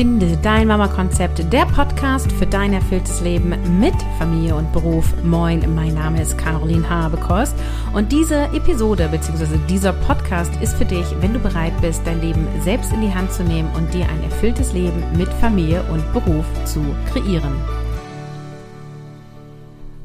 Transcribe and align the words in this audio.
Finde 0.00 0.34
dein 0.38 0.66
Mama-Konzept, 0.66 1.52
der 1.52 1.66
Podcast 1.66 2.32
für 2.32 2.46
dein 2.46 2.72
erfülltes 2.72 3.20
Leben 3.20 3.50
mit 3.78 3.92
Familie 4.18 4.54
und 4.54 4.72
Beruf. 4.72 5.04
Moin, 5.22 5.62
mein 5.74 5.92
Name 5.92 6.22
ist 6.22 6.38
Caroline 6.38 6.88
Habekost 6.88 7.54
und 7.92 8.10
diese 8.10 8.44
Episode 8.54 9.10
bzw. 9.12 9.58
dieser 9.68 9.92
Podcast 9.92 10.52
ist 10.62 10.78
für 10.78 10.86
dich, 10.86 11.04
wenn 11.20 11.34
du 11.34 11.38
bereit 11.38 11.78
bist, 11.82 12.00
dein 12.06 12.22
Leben 12.22 12.48
selbst 12.62 12.94
in 12.94 13.02
die 13.02 13.14
Hand 13.14 13.30
zu 13.30 13.44
nehmen 13.44 13.68
und 13.76 13.92
dir 13.92 14.08
ein 14.08 14.22
erfülltes 14.22 14.72
Leben 14.72 15.04
mit 15.18 15.28
Familie 15.34 15.82
und 15.92 16.10
Beruf 16.14 16.46
zu 16.64 16.80
kreieren. 17.12 17.52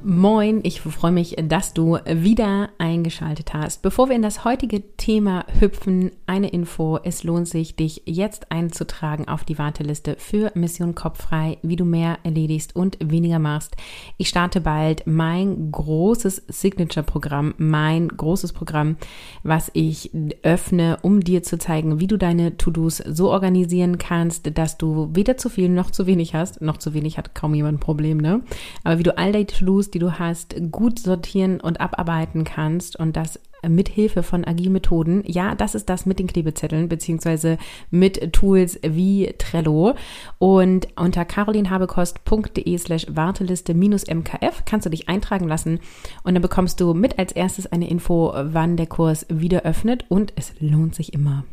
Moin, 0.07 0.59
ich 0.61 0.81
freue 0.81 1.11
mich, 1.11 1.35
dass 1.47 1.73
du 1.73 1.97
wieder 2.05 2.69
eingeschaltet 2.77 3.55
hast. 3.55 3.81
Bevor 3.81 4.07
wir 4.07 4.15
in 4.15 4.21
das 4.21 4.45
heutige 4.45 4.83
Thema 4.97 5.47
hüpfen, 5.59 6.11
eine 6.27 6.49
Info. 6.49 6.99
Es 7.03 7.23
lohnt 7.23 7.47
sich, 7.47 7.75
dich 7.75 8.03
jetzt 8.05 8.51
einzutragen 8.51 9.27
auf 9.27 9.45
die 9.45 9.57
Warteliste 9.57 10.15
für 10.19 10.51
Mission 10.53 10.93
Kopffrei, 10.93 11.57
wie 11.63 11.75
du 11.75 11.85
mehr 11.85 12.19
erledigst 12.21 12.75
und 12.75 12.99
weniger 13.01 13.39
machst. 13.39 13.77
Ich 14.17 14.29
starte 14.29 14.61
bald 14.61 15.07
mein 15.07 15.71
großes 15.71 16.43
Signature-Programm, 16.49 17.55
mein 17.57 18.07
großes 18.07 18.53
Programm, 18.53 18.97
was 19.41 19.71
ich 19.73 20.11
öffne, 20.43 20.99
um 21.01 21.21
dir 21.21 21.41
zu 21.41 21.57
zeigen, 21.57 21.99
wie 21.99 22.05
du 22.05 22.17
deine 22.17 22.57
To-Dos 22.57 22.97
so 22.97 23.31
organisieren 23.31 23.97
kannst, 23.97 24.55
dass 24.55 24.77
du 24.77 25.09
weder 25.13 25.37
zu 25.37 25.49
viel 25.49 25.69
noch 25.69 25.89
zu 25.89 26.05
wenig 26.05 26.35
hast. 26.35 26.61
Noch 26.61 26.77
zu 26.77 26.93
wenig 26.93 27.17
hat 27.17 27.33
kaum 27.33 27.55
jemand 27.55 27.77
ein 27.77 27.79
Problem, 27.79 28.19
ne? 28.19 28.43
Aber 28.83 28.99
wie 28.99 29.03
du 29.03 29.17
all 29.17 29.31
deine 29.31 29.47
To-Dos, 29.47 29.94
die 29.95 29.99
du 29.99 30.19
hast, 30.19 30.55
gut 30.71 30.99
sortieren 30.99 31.59
und 31.61 31.79
abarbeiten 31.79 32.43
kannst 32.43 32.97
und 32.97 33.15
das 33.15 33.39
mit 33.67 33.89
Hilfe 33.89 34.23
von 34.23 34.45
Agilmethoden. 34.45 35.23
Ja, 35.25 35.55
das 35.55 35.73
ist 35.73 35.89
das 35.89 36.05
mit 36.05 36.19
den 36.19 36.27
Klebezetteln 36.27 36.89
beziehungsweise 36.89 37.57
mit 37.89 38.33
Tools 38.33 38.79
wie 38.83 39.33
Trello. 39.37 39.95
Und 40.37 40.87
unter 40.97 41.25
carolinhabekost.de 41.25 42.77
slash 42.77 43.07
Warteliste 43.09 43.73
minus 43.73 44.05
MKF 44.07 44.65
kannst 44.65 44.85
du 44.85 44.89
dich 44.89 45.09
eintragen 45.09 45.47
lassen 45.47 45.79
und 46.23 46.35
dann 46.35 46.43
bekommst 46.43 46.79
du 46.79 46.93
mit 46.93 47.17
als 47.17 47.31
erstes 47.31 47.65
eine 47.65 47.89
Info, 47.89 48.33
wann 48.35 48.77
der 48.77 48.87
Kurs 48.87 49.25
wieder 49.29 49.63
öffnet 49.63 50.05
und 50.09 50.33
es 50.35 50.53
lohnt 50.59 50.93
sich 50.93 51.13
immer 51.13 51.45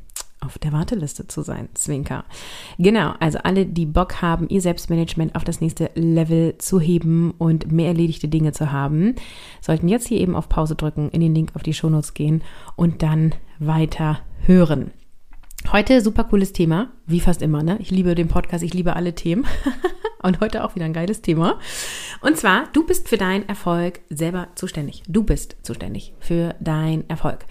auf 0.44 0.58
der 0.58 0.72
Warteliste 0.72 1.26
zu 1.26 1.42
sein. 1.42 1.68
Zwinker. 1.74 2.24
Genau, 2.78 3.14
also 3.20 3.38
alle, 3.38 3.66
die 3.66 3.86
Bock 3.86 4.22
haben, 4.22 4.48
ihr 4.48 4.60
Selbstmanagement 4.60 5.34
auf 5.34 5.44
das 5.44 5.60
nächste 5.60 5.90
Level 5.94 6.56
zu 6.58 6.80
heben 6.80 7.32
und 7.38 7.70
mehr 7.70 7.88
erledigte 7.88 8.28
Dinge 8.28 8.52
zu 8.52 8.72
haben, 8.72 9.14
sollten 9.60 9.88
jetzt 9.88 10.08
hier 10.08 10.20
eben 10.20 10.36
auf 10.36 10.48
Pause 10.48 10.74
drücken, 10.74 11.10
in 11.10 11.20
den 11.20 11.34
Link 11.34 11.52
auf 11.54 11.62
die 11.62 11.74
Shownotes 11.74 12.14
gehen 12.14 12.42
und 12.76 13.02
dann 13.02 13.34
weiter 13.58 14.20
hören. 14.46 14.90
Heute 15.70 16.00
super 16.00 16.24
cooles 16.24 16.52
Thema, 16.52 16.88
wie 17.06 17.20
fast 17.20 17.40
immer, 17.40 17.62
ne? 17.62 17.78
Ich 17.80 17.90
liebe 17.90 18.14
den 18.16 18.26
Podcast, 18.26 18.64
ich 18.64 18.74
liebe 18.74 18.96
alle 18.96 19.14
Themen. 19.14 19.46
und 20.22 20.40
heute 20.40 20.64
auch 20.64 20.74
wieder 20.74 20.84
ein 20.84 20.92
geiles 20.92 21.20
Thema. 21.20 21.58
Und 22.20 22.36
zwar, 22.36 22.68
du 22.72 22.86
bist 22.86 23.08
für 23.08 23.18
deinen 23.18 23.48
Erfolg 23.48 24.00
selber 24.08 24.48
zuständig. 24.54 25.02
Du 25.08 25.24
bist 25.24 25.56
zuständig 25.62 26.14
für 26.20 26.54
deinen 26.60 27.08
Erfolg. 27.08 27.44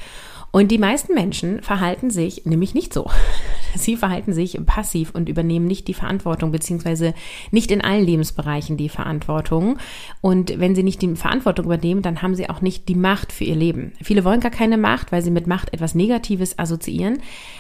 Und 0.52 0.70
die 0.70 0.78
meisten 0.78 1.14
Menschen 1.14 1.62
verhalten 1.62 2.10
sich 2.10 2.46
nämlich 2.46 2.74
nicht 2.74 2.94
so. 2.94 3.10
Sie 3.76 3.96
verhalten 3.96 4.34
sich 4.34 4.60
passiv 4.66 5.12
und 5.12 5.30
übernehmen 5.30 5.66
nicht 5.66 5.88
die 5.88 5.94
Verantwortung, 5.94 6.52
beziehungsweise 6.52 7.14
nicht 7.52 7.72
in 7.72 7.82
allen 7.82 8.04
Lebensbereichen 8.04 8.76
die 8.76 8.90
Verantwortung. 8.90 9.78
Und 10.20 10.60
wenn 10.60 10.76
sie 10.76 10.84
nicht 10.84 11.02
die 11.02 11.16
Verantwortung 11.16 11.68
übernehmen, 11.68 12.02
dann 12.02 12.22
haben 12.22 12.36
sie 12.36 12.50
auch 12.50 12.60
nicht 12.60 12.90
die 12.90 12.96
Macht 12.96 13.32
für 13.32 13.46
ihr 13.46 13.56
Leben. 13.56 13.94
Viele 14.04 14.26
wollen 14.26 14.42
gar 14.42 14.52
keine 14.52 14.78
Macht, 14.78 15.14
weil 15.14 15.22
sie 15.22 15.32
mit 15.32 15.48
Macht 15.48 15.74
etwas 15.74 15.96
Negatives 15.96 16.60
assoziieren. 16.60 17.20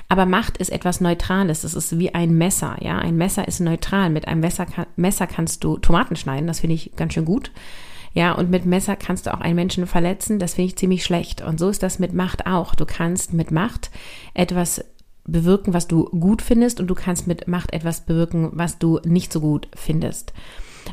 Aber 0.09 0.25
Macht 0.25 0.57
ist 0.57 0.69
etwas 0.69 0.99
Neutrales. 0.99 1.63
Es 1.63 1.75
ist 1.75 1.97
wie 1.97 2.13
ein 2.13 2.37
Messer. 2.37 2.75
Ja, 2.81 2.97
ein 2.97 3.15
Messer 3.15 3.47
ist 3.47 3.61
neutral. 3.61 4.09
Mit 4.09 4.27
einem 4.27 4.41
Messer, 4.41 4.65
Messer 4.97 5.27
kannst 5.27 5.63
du 5.63 5.77
Tomaten 5.77 6.17
schneiden. 6.17 6.47
Das 6.47 6.59
finde 6.59 6.75
ich 6.75 6.91
ganz 6.97 7.13
schön 7.13 7.25
gut. 7.25 7.51
Ja, 8.13 8.33
und 8.33 8.49
mit 8.49 8.65
Messer 8.65 8.95
kannst 8.95 9.25
du 9.25 9.33
auch 9.33 9.41
einen 9.41 9.55
Menschen 9.55 9.87
verletzen. 9.87 10.39
Das 10.39 10.55
finde 10.55 10.67
ich 10.67 10.77
ziemlich 10.77 11.03
schlecht. 11.03 11.41
Und 11.41 11.59
so 11.59 11.69
ist 11.69 11.81
das 11.83 11.99
mit 11.99 12.13
Macht 12.13 12.45
auch. 12.45 12.75
Du 12.75 12.85
kannst 12.85 13.33
mit 13.33 13.51
Macht 13.51 13.89
etwas 14.33 14.83
bewirken, 15.25 15.73
was 15.73 15.87
du 15.87 16.05
gut 16.05 16.41
findest 16.41 16.79
und 16.79 16.87
du 16.87 16.95
kannst 16.95 17.27
mit 17.27 17.47
Macht 17.47 17.73
etwas 17.73 18.01
bewirken, 18.01 18.49
was 18.53 18.79
du 18.79 18.99
nicht 19.05 19.31
so 19.31 19.39
gut 19.39 19.67
findest. 19.75 20.33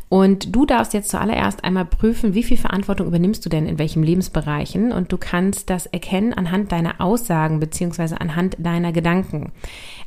Und 0.09 0.55
du 0.55 0.67
darfst 0.67 0.95
jetzt 0.95 1.11
zuallererst 1.11 1.65
einmal 1.65 1.87
prüfen, 1.87 2.35
wie 2.35 2.43
viel 2.43 2.57
Verantwortung 2.57 3.07
übernimmst 3.07 3.45
du 3.45 3.49
denn 3.49 3.67
in 3.67 3.79
welchen 3.79 4.03
Lebensbereichen 4.03 4.93
und 4.93 5.13
du 5.13 5.19
kannst 5.19 5.71
das 5.71 5.87
erkennen 5.87 6.33
anhand 6.33 6.73
deiner 6.73 7.01
Aussagen 7.01 7.61
beziehungsweise 7.61 8.21
anhand 8.21 8.57
deiner 8.59 8.93
Gedanken. 8.93 9.53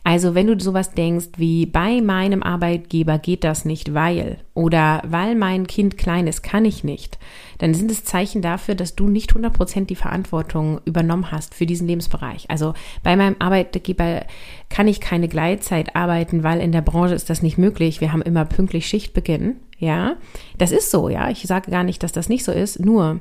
Also 0.04 0.34
wenn 0.34 0.48
du 0.48 0.60
sowas 0.60 0.92
denkst 0.92 1.30
wie 1.38 1.66
bei 1.66 2.02
meinem 2.02 2.42
Arbeitgeber 2.44 3.20
geht 3.20 3.44
das 3.44 3.66
nicht, 3.66 3.94
weil 3.94 4.38
oder 4.53 5.01
weil 5.06 5.35
mein 5.35 5.66
Kind 5.66 5.97
klein 5.97 6.28
ist, 6.28 6.44
kann 6.44 6.66
ich 6.66 6.84
nicht, 6.84 7.17
dann 7.59 7.73
sind 7.73 7.89
es 7.89 8.03
Zeichen 8.03 8.41
dafür, 8.41 8.75
dass 8.75 8.95
du 8.95 9.07
nicht 9.07 9.34
100% 9.34 9.85
die 9.85 9.95
Verantwortung 9.95 10.81
übernommen 10.85 11.31
hast 11.31 11.56
für 11.56 11.66
diesen 11.66 11.88
Lebensbereich. 11.88 12.50
Also 12.50 12.73
bei 13.03 13.16
meinem 13.16 13.35
Arbeitgeber 13.39 14.25
kann 14.69 14.88
ich 14.88 15.00
keine 15.00 15.28
Gleitzeit 15.28 15.95
arbeiten, 15.95 16.44
weil 16.44 16.59
in 16.59 16.72
der 16.72 16.81
Branche 16.81 17.16
ist 17.16 17.29
das 17.29 17.41
nicht 17.41 17.57
möglich. 17.57 18.01
Wir 18.01 18.12
haben 18.12 18.22
immer 18.22 18.45
pünktlich 18.45 18.88
Schichtbeginn. 18.88 19.57
Ja, 19.78 20.16
das 20.57 20.72
ist 20.72 20.91
so. 20.91 21.09
Ja, 21.09 21.29
ich 21.29 21.44
sage 21.44 21.72
gar 21.72 21.83
nicht, 21.83 22.03
dass 22.03 22.12
das 22.12 22.29
nicht 22.29 22.44
so 22.44 22.51
ist. 22.51 22.79
Nur 22.79 23.19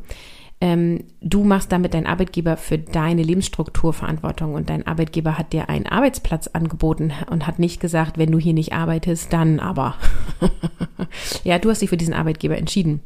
ähm, 0.61 1.05
du 1.23 1.43
machst 1.43 1.73
damit 1.73 1.95
deinen 1.95 2.07
Arbeitgeber 2.07 2.57
für 2.59 2.77
deine 2.77 3.23
Lebensstruktur 3.23 3.95
Verantwortung 3.95 4.55
und 4.55 4.69
dein 4.69 4.87
Arbeitgeber 4.87 5.39
hat 5.39 5.55
dir 5.55 5.71
einen 5.71 5.87
Arbeitsplatz 5.87 6.49
angeboten 6.49 7.13
und 7.31 7.47
hat 7.47 7.59
nicht 7.59 7.81
gesagt, 7.81 8.19
wenn 8.19 8.31
du 8.31 8.39
hier 8.39 8.53
nicht 8.53 8.73
arbeitest, 8.75 9.33
dann 9.33 9.59
aber. 9.59 9.95
ja, 11.45 11.59
du 11.59 11.71
hast 11.71 11.81
dich 11.81 11.89
für 11.89 11.97
diesen 11.97 12.15
Arbeitgeber 12.15 12.59
entschieden. 12.59 13.01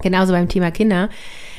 Genauso 0.00 0.32
beim 0.32 0.48
Thema 0.48 0.72
Kinder. 0.72 1.08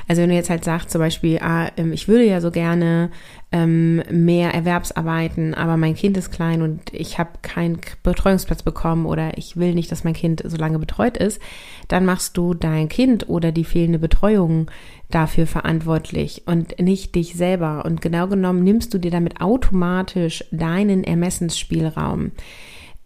Also 0.07 0.21
wenn 0.21 0.29
du 0.29 0.35
jetzt 0.35 0.49
halt 0.49 0.63
sagst, 0.63 0.89
zum 0.89 0.99
Beispiel, 0.99 1.39
ah, 1.39 1.69
ähm, 1.77 1.93
ich 1.93 2.07
würde 2.07 2.25
ja 2.25 2.41
so 2.41 2.51
gerne 2.51 3.09
ähm, 3.51 4.03
mehr 4.09 4.53
Erwerbsarbeiten, 4.53 5.53
aber 5.53 5.77
mein 5.77 5.95
Kind 5.95 6.17
ist 6.17 6.31
klein 6.31 6.61
und 6.61 6.93
ich 6.93 7.19
habe 7.19 7.31
keinen 7.41 7.79
Betreuungsplatz 8.03 8.63
bekommen 8.63 9.05
oder 9.05 9.37
ich 9.37 9.57
will 9.57 9.73
nicht, 9.73 9.91
dass 9.91 10.03
mein 10.03 10.13
Kind 10.13 10.43
so 10.45 10.57
lange 10.57 10.79
betreut 10.79 11.17
ist, 11.17 11.41
dann 11.87 12.05
machst 12.05 12.37
du 12.37 12.53
dein 12.53 12.89
Kind 12.89 13.29
oder 13.29 13.51
die 13.51 13.63
fehlende 13.63 13.99
Betreuung 13.99 14.69
dafür 15.09 15.47
verantwortlich 15.47 16.43
und 16.47 16.79
nicht 16.79 17.15
dich 17.15 17.35
selber. 17.35 17.85
Und 17.85 18.01
genau 18.01 18.27
genommen 18.27 18.63
nimmst 18.63 18.93
du 18.93 18.97
dir 18.97 19.11
damit 19.11 19.39
automatisch 19.39 20.43
deinen 20.51 21.03
Ermessensspielraum. 21.03 22.31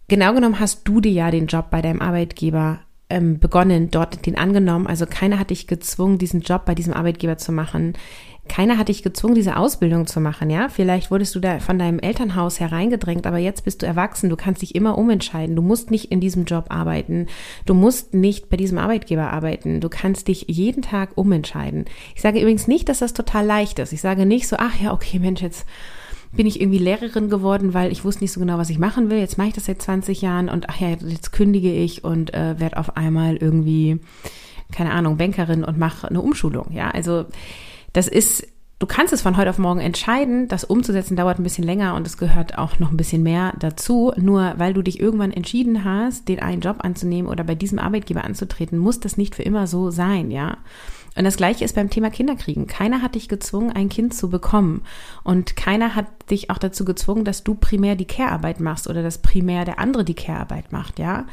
Genau 0.08 0.34
genommen 0.34 0.60
hast 0.62 0.88
du 0.88 1.02
dir 1.02 1.12
ja 1.12 1.32
den 1.32 1.48
Job 1.48 1.70
bei 1.70 1.82
deinem 1.82 2.02
Arbeitgeber 2.02 2.80
ähm, 3.10 3.40
begonnen, 3.40 3.90
dort 3.92 4.26
den 4.26 4.38
angenommen. 4.38 4.88
Also 4.88 5.06
keiner 5.06 5.40
hat 5.40 5.50
dich 5.50 5.68
gezwungen, 5.68 6.18
diesen 6.18 6.42
Job 6.42 6.66
bei 6.66 6.76
diesem 6.76 6.94
Arbeitgeber 6.94 7.38
zu 7.38 7.52
machen. 7.52 7.94
Keiner 8.48 8.78
hat 8.78 8.88
dich 8.88 9.04
gezwungen, 9.04 9.36
diese 9.36 9.58
Ausbildung 9.58 10.08
zu 10.08 10.22
machen, 10.22 10.50
ja? 10.50 10.70
Vielleicht 10.70 11.12
wurdest 11.12 11.36
du 11.36 11.40
da 11.40 11.60
von 11.60 11.78
deinem 11.78 12.00
Elternhaus 12.00 12.62
hereingedrängt, 12.62 13.28
aber 13.28 13.38
jetzt 13.38 13.66
bist 13.66 13.82
du 13.82 13.86
erwachsen, 13.86 14.30
du 14.30 14.38
kannst 14.38 14.62
dich 14.62 14.74
immer 14.74 14.98
umentscheiden. 14.98 15.56
Du 15.56 15.62
musst 15.62 15.92
nicht 15.92 16.12
in 16.12 16.22
diesem 16.22 16.46
Job 16.46 16.66
arbeiten. 16.70 17.28
Du 17.66 17.74
musst 17.74 18.14
nicht 18.14 18.50
bei 18.50 18.56
diesem 18.56 18.78
Arbeitgeber 18.78 19.32
arbeiten. 19.34 19.82
Du 19.82 19.90
kannst 19.90 20.30
dich 20.30 20.46
jeden 20.48 20.82
Tag 20.82 21.12
umentscheiden. 21.16 21.86
Ich 22.16 22.22
sage 22.22 22.40
übrigens 22.40 22.68
nicht, 22.68 22.88
dass 22.88 23.00
das 23.00 23.14
total 23.14 23.46
leicht 23.46 23.80
ist. 23.80 23.92
Ich 23.92 24.02
sage 24.02 24.26
nicht 24.26 24.48
so, 24.48 24.56
ach 24.58 24.80
ja, 24.80 24.94
okay, 24.94 25.20
Mensch, 25.20 25.42
jetzt 25.42 25.66
bin 26.32 26.46
ich 26.46 26.62
irgendwie 26.62 26.78
Lehrerin 26.78 27.30
geworden, 27.30 27.74
weil 27.74 27.92
ich 27.92 28.04
wusste 28.04 28.24
nicht 28.24 28.32
so 28.32 28.40
genau, 28.40 28.58
was 28.58 28.70
ich 28.70 28.80
machen 28.80 29.10
will. 29.10 29.18
Jetzt 29.18 29.38
mache 29.38 29.50
ich 29.50 29.54
das 29.54 29.66
seit 29.66 29.82
20 29.82 30.22
Jahren 30.22 30.50
und 30.50 30.70
ach 30.70 30.80
ja, 30.80 30.90
jetzt 30.90 31.32
kündige 31.32 31.72
ich 31.72 32.04
und 32.04 32.34
äh, 32.34 32.60
werde 32.60 32.78
auf 32.78 32.98
einmal 32.98 33.38
irgendwie, 33.38 34.00
keine 34.72 34.92
Ahnung, 34.92 35.18
Bankerin 35.18 35.64
und 35.64 35.78
mache 35.78 36.08
eine 36.08 36.22
Umschulung. 36.22 36.72
Ja, 36.72 36.92
also 36.92 37.26
das 37.94 38.08
ist, 38.08 38.48
du 38.80 38.86
kannst 38.86 39.14
es 39.14 39.22
von 39.22 39.38
heute 39.38 39.50
auf 39.50 39.58
morgen 39.58 39.80
entscheiden. 39.80 40.48
Das 40.48 40.64
umzusetzen 40.64 41.16
dauert 41.16 41.40
ein 41.40 41.44
bisschen 41.44 41.64
länger 41.64 41.96
und 41.96 42.06
es 42.06 42.18
gehört 42.18 42.58
auch 42.58 42.78
noch 42.80 42.92
ein 42.92 42.98
bisschen 42.98 43.24
mehr 43.24 43.54
dazu. 43.60 44.12
Nur 44.18 44.54
weil 44.58 44.74
du 44.74 44.82
dich 44.82 45.00
irgendwann 45.00 45.32
entschieden 45.32 45.86
hast, 45.86 46.28
den 46.28 46.42
einen 46.42 46.62
Job 46.62 46.78
anzunehmen 46.80 47.32
oder 47.32 47.44
bei 47.44 47.56
diesem 47.56 47.80
Arbeitgeber 47.80 48.24
anzutreten, 48.24 48.78
muss 48.78 49.00
das 49.00 49.18
nicht 49.18 49.36
für 49.36 49.44
immer 49.44 49.66
so 49.68 49.92
sein, 49.92 50.30
ja. 50.32 50.58
Und 51.18 51.24
das 51.24 51.38
Gleiche 51.38 51.66
ist 51.66 51.76
beim 51.76 51.90
Thema 51.90 52.12
Kinderkriegen. 52.12 52.68
Keiner 52.68 53.02
hat 53.02 53.16
dich 53.16 53.28
gezwungen, 53.28 53.72
ein 53.72 53.90
Kind 53.90 54.14
zu 54.14 54.30
bekommen. 54.30 54.84
Und 55.24 55.56
keiner 55.56 55.96
hat 55.96 56.08
dich 56.30 56.52
auch 56.52 56.60
dazu 56.60 56.86
gezwungen, 56.86 57.26
dass 57.26 57.44
du 57.44 57.56
primär 57.56 57.96
die 57.96 58.06
Care-Arbeit 58.06 58.60
machst 58.60 58.88
oder 58.88 59.02
dass 59.02 59.18
primär 59.18 59.66
der 59.66 59.80
andere 59.80 60.06
die 60.06 60.14
Care-Arbeit 60.14 60.72
macht, 60.72 61.00
ja. 61.00 61.26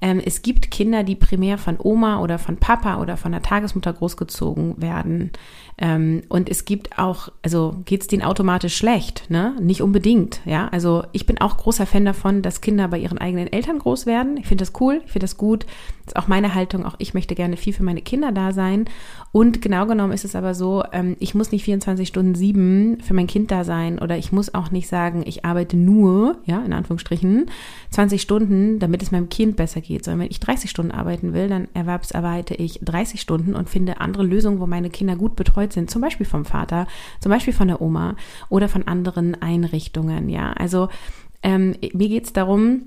Ähm, 0.00 0.20
es 0.24 0.42
gibt 0.42 0.70
Kinder, 0.70 1.02
die 1.02 1.14
primär 1.14 1.58
von 1.58 1.76
Oma 1.78 2.20
oder 2.20 2.38
von 2.38 2.56
Papa 2.56 3.00
oder 3.00 3.16
von 3.16 3.32
der 3.32 3.42
Tagesmutter 3.42 3.92
großgezogen 3.92 4.80
werden. 4.80 5.30
Ähm, 5.78 6.22
und 6.28 6.48
es 6.48 6.64
gibt 6.64 6.98
auch, 6.98 7.28
also 7.42 7.76
geht 7.84 8.00
es 8.00 8.06
denen 8.06 8.22
automatisch 8.22 8.76
schlecht, 8.76 9.30
ne? 9.30 9.54
Nicht 9.60 9.82
unbedingt, 9.82 10.40
ja. 10.46 10.68
Also 10.68 11.04
ich 11.12 11.26
bin 11.26 11.38
auch 11.40 11.58
großer 11.58 11.86
Fan 11.86 12.04
davon, 12.04 12.40
dass 12.40 12.62
Kinder 12.62 12.88
bei 12.88 12.98
ihren 12.98 13.18
eigenen 13.18 13.52
Eltern 13.52 13.78
groß 13.78 14.06
werden. 14.06 14.38
Ich 14.38 14.46
finde 14.46 14.62
das 14.62 14.72
cool, 14.80 15.02
ich 15.04 15.12
finde 15.12 15.24
das 15.24 15.36
gut. 15.36 15.66
Das 16.06 16.14
ist 16.14 16.16
auch 16.16 16.28
meine 16.28 16.54
Haltung. 16.54 16.86
Auch 16.86 16.94
ich 16.98 17.14
möchte 17.14 17.34
gerne 17.34 17.56
viel 17.56 17.72
für 17.72 17.82
meine 17.82 18.00
Kinder 18.00 18.32
da 18.32 18.52
sein. 18.52 18.86
Und 19.32 19.60
genau 19.60 19.86
genommen 19.86 20.12
ist 20.12 20.24
es 20.24 20.34
aber 20.34 20.54
so, 20.54 20.82
ähm, 20.92 21.16
ich 21.20 21.34
muss 21.34 21.52
nicht 21.52 21.64
24 21.64 22.08
Stunden 22.08 22.34
sieben 22.34 23.00
für 23.02 23.12
mein 23.12 23.26
Kind 23.26 23.50
da 23.50 23.64
sein 23.64 23.98
oder 23.98 24.16
ich 24.16 24.32
muss 24.32 24.54
auch 24.54 24.70
nicht 24.70 24.88
sagen, 24.88 25.24
ich 25.26 25.44
arbeite 25.44 25.76
nur, 25.76 26.38
ja, 26.46 26.64
in 26.64 26.72
Anführungsstrichen, 26.72 27.50
20 27.90 28.22
Stunden, 28.22 28.78
damit 28.78 29.02
es 29.02 29.10
meinem 29.10 29.28
Kind 29.28 29.56
besser 29.56 29.82
geht. 29.82 29.85
Sondern 29.88 30.20
wenn 30.20 30.30
ich 30.30 30.40
30 30.40 30.70
Stunden 30.70 30.92
arbeiten 30.92 31.32
will, 31.32 31.48
dann 31.48 31.68
erwerbsarbeite 31.74 32.54
ich 32.54 32.80
30 32.82 33.20
Stunden 33.20 33.54
und 33.54 33.68
finde 33.70 34.00
andere 34.00 34.24
Lösungen, 34.24 34.60
wo 34.60 34.66
meine 34.66 34.90
Kinder 34.90 35.16
gut 35.16 35.36
betreut 35.36 35.72
sind. 35.72 35.90
Zum 35.90 36.02
Beispiel 36.02 36.26
vom 36.26 36.44
Vater, 36.44 36.86
zum 37.20 37.30
Beispiel 37.30 37.52
von 37.52 37.68
der 37.68 37.80
Oma 37.80 38.16
oder 38.48 38.68
von 38.68 38.86
anderen 38.86 39.40
Einrichtungen, 39.40 40.28
ja. 40.28 40.52
Also 40.52 40.88
ähm, 41.42 41.74
mir 41.92 42.08
geht 42.08 42.24
es 42.24 42.32
darum, 42.32 42.82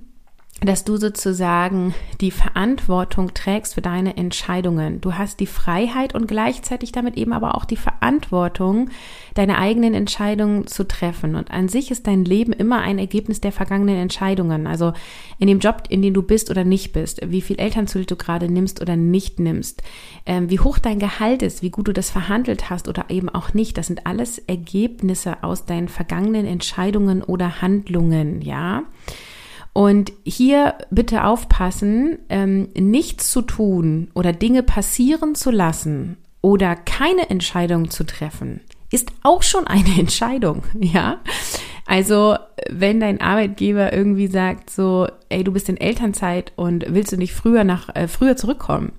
dass 0.62 0.84
du 0.84 0.98
sozusagen 0.98 1.94
die 2.20 2.32
Verantwortung 2.32 3.34
trägst 3.34 3.76
für 3.76 3.82
deine 3.82 4.18
Entscheidungen. 4.18 5.00
Du 5.00 5.14
hast 5.14 5.40
die 5.40 5.46
Freiheit 5.46 6.14
und 6.14 6.28
gleichzeitig 6.28 6.92
damit 6.92 7.16
eben 7.16 7.32
aber 7.32 7.56
auch 7.56 7.64
die 7.64 7.78
Verantwortung, 7.78 8.90
deine 9.36 9.58
eigenen 9.58 9.94
Entscheidungen 9.94 10.68
zu 10.68 10.86
treffen. 10.86 11.36
Und 11.36 11.50
an 11.52 11.70
sich 11.70 11.92
ist 11.92 12.08
dein 12.08 12.26
Leben 12.26 12.52
immer 12.52 12.82
ein 12.82 13.00
Ergebnis 13.00 13.40
der 13.40 13.54
vergangenen 13.54 13.96
Entscheidungen. 13.96 14.68
Also 14.68 14.92
in 15.38 15.48
dem 15.48 15.60
Job, 15.60 15.84
in 15.88 16.02
dem 16.02 16.14
du 16.14 16.24
bist 16.24 16.50
oder 16.50 16.66
nicht 16.66 16.92
bist, 16.92 17.22
wie 17.26 17.42
viel 17.42 17.58
Elternzeit 17.58 18.12
du 18.12 18.18
gerade 18.18 18.52
nimmst 18.52 18.82
oder 18.82 18.98
nicht 18.98 19.40
nimmst, 19.40 19.82
ähm, 20.26 20.50
wie 20.50 20.60
hoch 20.60 20.78
dein 20.78 21.00
Gehalt 21.00 21.42
ist, 21.42 21.62
wie 21.62 21.70
gut 21.70 21.88
du 21.88 21.94
das 21.94 22.10
verhandelt 22.10 22.70
hast 22.70 22.90
oder 22.90 23.06
eben 23.10 23.30
auch 23.30 23.54
nicht. 23.54 23.78
Das 23.78 23.88
sind 23.88 24.06
alles 24.06 24.40
Ergebnisse 24.40 25.42
aus 25.42 25.66
deinen 25.66 25.88
vergangenen 25.88 26.46
Entscheidungen 26.46 27.24
oder 27.24 27.62
Handlungen, 27.62 28.42
ja. 28.42 28.84
Und 29.74 30.12
hier 30.26 30.76
bitte 30.90 31.24
aufpassen, 31.24 32.20
ähm, 32.30 32.70
nichts 32.76 33.32
zu 33.32 33.42
tun 33.42 34.10
oder 34.14 34.34
Dinge 34.34 34.64
passieren 34.64 35.36
zu 35.36 35.52
lassen 35.52 36.18
oder 36.42 36.76
keine 36.76 37.30
Entscheidung 37.30 37.90
zu 37.90 38.04
treffen, 38.06 38.62
ist 38.92 39.12
auch 39.24 39.44
schon 39.44 39.68
eine 39.68 39.94
Entscheidung, 40.00 40.64
ja. 40.80 41.20
Also, 41.86 42.38
wenn 42.70 43.00
dein 43.00 43.20
Arbeitgeber 43.20 43.92
irgendwie 43.94 44.28
sagt 44.28 44.70
so, 44.70 45.08
ey, 45.30 45.44
du 45.44 45.52
bist 45.52 45.70
in 45.70 45.78
Elternzeit 45.78 46.54
und 46.56 46.86
willst 46.88 47.12
du 47.12 47.18
nicht 47.18 47.34
früher 47.34 47.64
nach, 47.64 47.96
äh, 47.96 48.08
früher 48.08 48.38
zurückkommen? 48.38 48.92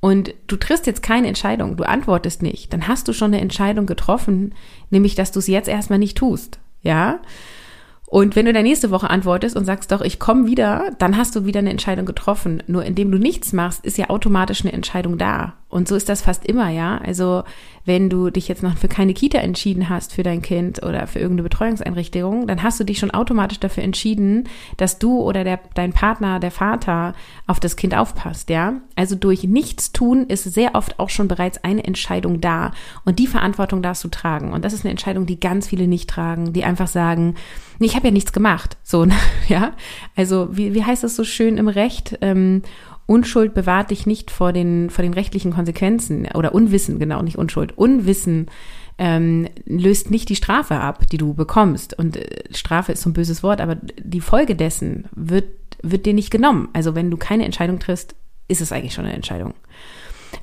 Und 0.00 0.34
du 0.46 0.56
triffst 0.56 0.86
jetzt 0.86 1.02
keine 1.02 1.28
Entscheidung, 1.28 1.76
du 1.76 1.84
antwortest 1.84 2.42
nicht, 2.42 2.72
dann 2.72 2.86
hast 2.86 3.08
du 3.08 3.12
schon 3.12 3.32
eine 3.32 3.40
Entscheidung 3.40 3.86
getroffen, 3.86 4.54
nämlich, 4.90 5.16
dass 5.16 5.32
du 5.32 5.40
es 5.40 5.48
jetzt 5.48 5.68
erstmal 5.68 5.98
nicht 5.98 6.16
tust, 6.16 6.60
ja. 6.82 7.20
Und 8.10 8.36
wenn 8.36 8.46
du 8.46 8.54
dann 8.54 8.62
nächste 8.62 8.90
Woche 8.90 9.10
antwortest 9.10 9.54
und 9.54 9.66
sagst 9.66 9.92
doch, 9.92 10.00
ich 10.00 10.18
komme 10.18 10.46
wieder, 10.46 10.92
dann 10.98 11.18
hast 11.18 11.36
du 11.36 11.44
wieder 11.44 11.58
eine 11.58 11.70
Entscheidung 11.70 12.06
getroffen. 12.06 12.62
Nur 12.66 12.82
indem 12.82 13.10
du 13.10 13.18
nichts 13.18 13.52
machst, 13.52 13.84
ist 13.84 13.98
ja 13.98 14.08
automatisch 14.08 14.62
eine 14.62 14.72
Entscheidung 14.72 15.18
da. 15.18 15.57
Und 15.70 15.86
so 15.86 15.96
ist 15.96 16.08
das 16.08 16.22
fast 16.22 16.46
immer, 16.46 16.70
ja. 16.70 16.98
Also 16.98 17.44
wenn 17.84 18.10
du 18.10 18.30
dich 18.30 18.48
jetzt 18.48 18.62
noch 18.62 18.76
für 18.76 18.88
keine 18.88 19.14
Kita 19.14 19.38
entschieden 19.38 19.88
hast 19.88 20.12
für 20.12 20.22
dein 20.22 20.42
Kind 20.42 20.82
oder 20.82 21.06
für 21.06 21.18
irgendeine 21.18 21.48
Betreuungseinrichtung, 21.48 22.46
dann 22.46 22.62
hast 22.62 22.80
du 22.80 22.84
dich 22.84 22.98
schon 22.98 23.10
automatisch 23.10 23.60
dafür 23.60 23.82
entschieden, 23.82 24.48
dass 24.76 24.98
du 24.98 25.20
oder 25.20 25.44
der, 25.44 25.60
dein 25.74 25.92
Partner, 25.92 26.40
der 26.40 26.50
Vater 26.50 27.14
auf 27.46 27.60
das 27.60 27.76
Kind 27.76 27.96
aufpasst, 27.96 28.50
ja. 28.50 28.74
Also 28.94 29.14
durch 29.14 29.44
nichts 29.44 29.92
tun 29.92 30.26
ist 30.26 30.44
sehr 30.44 30.74
oft 30.74 30.98
auch 30.98 31.10
schon 31.10 31.28
bereits 31.28 31.62
eine 31.64 31.84
Entscheidung 31.84 32.40
da. 32.40 32.72
Und 33.04 33.18
die 33.18 33.26
Verantwortung 33.26 33.82
darfst 33.82 34.04
du 34.04 34.08
tragen. 34.08 34.52
Und 34.52 34.64
das 34.64 34.72
ist 34.72 34.84
eine 34.84 34.90
Entscheidung, 34.90 35.26
die 35.26 35.40
ganz 35.40 35.66
viele 35.66 35.86
nicht 35.86 36.08
tragen, 36.08 36.52
die 36.52 36.64
einfach 36.64 36.88
sagen, 36.88 37.34
ich 37.80 37.94
habe 37.94 38.08
ja 38.08 38.12
nichts 38.12 38.32
gemacht. 38.32 38.76
So, 38.82 39.06
ja. 39.48 39.72
Also 40.16 40.48
wie, 40.50 40.74
wie 40.74 40.84
heißt 40.84 41.04
das 41.04 41.16
so 41.16 41.24
schön 41.24 41.56
im 41.58 41.68
Recht? 41.68 42.18
Ähm, 42.20 42.62
Unschuld 43.08 43.54
bewahrt 43.54 43.90
dich 43.90 44.06
nicht 44.06 44.30
vor 44.30 44.52
den, 44.52 44.90
vor 44.90 45.02
den 45.02 45.14
rechtlichen 45.14 45.50
Konsequenzen 45.50 46.28
oder 46.34 46.54
Unwissen, 46.54 46.98
genau, 46.98 47.22
nicht 47.22 47.38
Unschuld. 47.38 47.76
Unwissen 47.78 48.48
ähm, 48.98 49.48
löst 49.64 50.10
nicht 50.10 50.28
die 50.28 50.36
Strafe 50.36 50.74
ab, 50.74 51.06
die 51.08 51.16
du 51.16 51.32
bekommst. 51.32 51.98
Und 51.98 52.18
äh, 52.18 52.54
Strafe 52.54 52.92
ist 52.92 53.00
so 53.00 53.08
ein 53.08 53.14
böses 53.14 53.42
Wort, 53.42 53.62
aber 53.62 53.76
die 53.76 54.20
Folge 54.20 54.54
dessen 54.54 55.06
wird, 55.16 55.46
wird 55.82 56.04
dir 56.04 56.12
nicht 56.12 56.30
genommen. 56.30 56.68
Also 56.74 56.94
wenn 56.94 57.10
du 57.10 57.16
keine 57.16 57.46
Entscheidung 57.46 57.78
triffst, 57.78 58.14
ist 58.46 58.60
es 58.60 58.72
eigentlich 58.72 58.92
schon 58.92 59.06
eine 59.06 59.14
Entscheidung. 59.14 59.54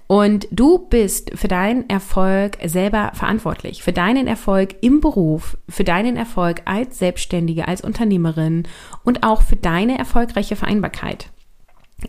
Und 0.08 0.48
du 0.50 0.80
bist 0.80 1.38
für 1.38 1.48
deinen 1.48 1.88
Erfolg 1.88 2.58
selber 2.66 3.12
verantwortlich. 3.14 3.84
Für 3.84 3.94
deinen 3.94 4.26
Erfolg 4.26 4.78
im 4.82 5.02
Beruf, 5.02 5.56
für 5.70 5.84
deinen 5.84 6.18
Erfolg 6.18 6.64
als 6.66 6.98
Selbstständige, 6.98 7.68
als 7.68 7.82
Unternehmerin 7.82 8.64
und 9.04 9.22
auch 9.22 9.44
für 9.44 9.56
deine 9.56 10.00
erfolgreiche 10.00 10.56
Vereinbarkeit. 10.56 11.30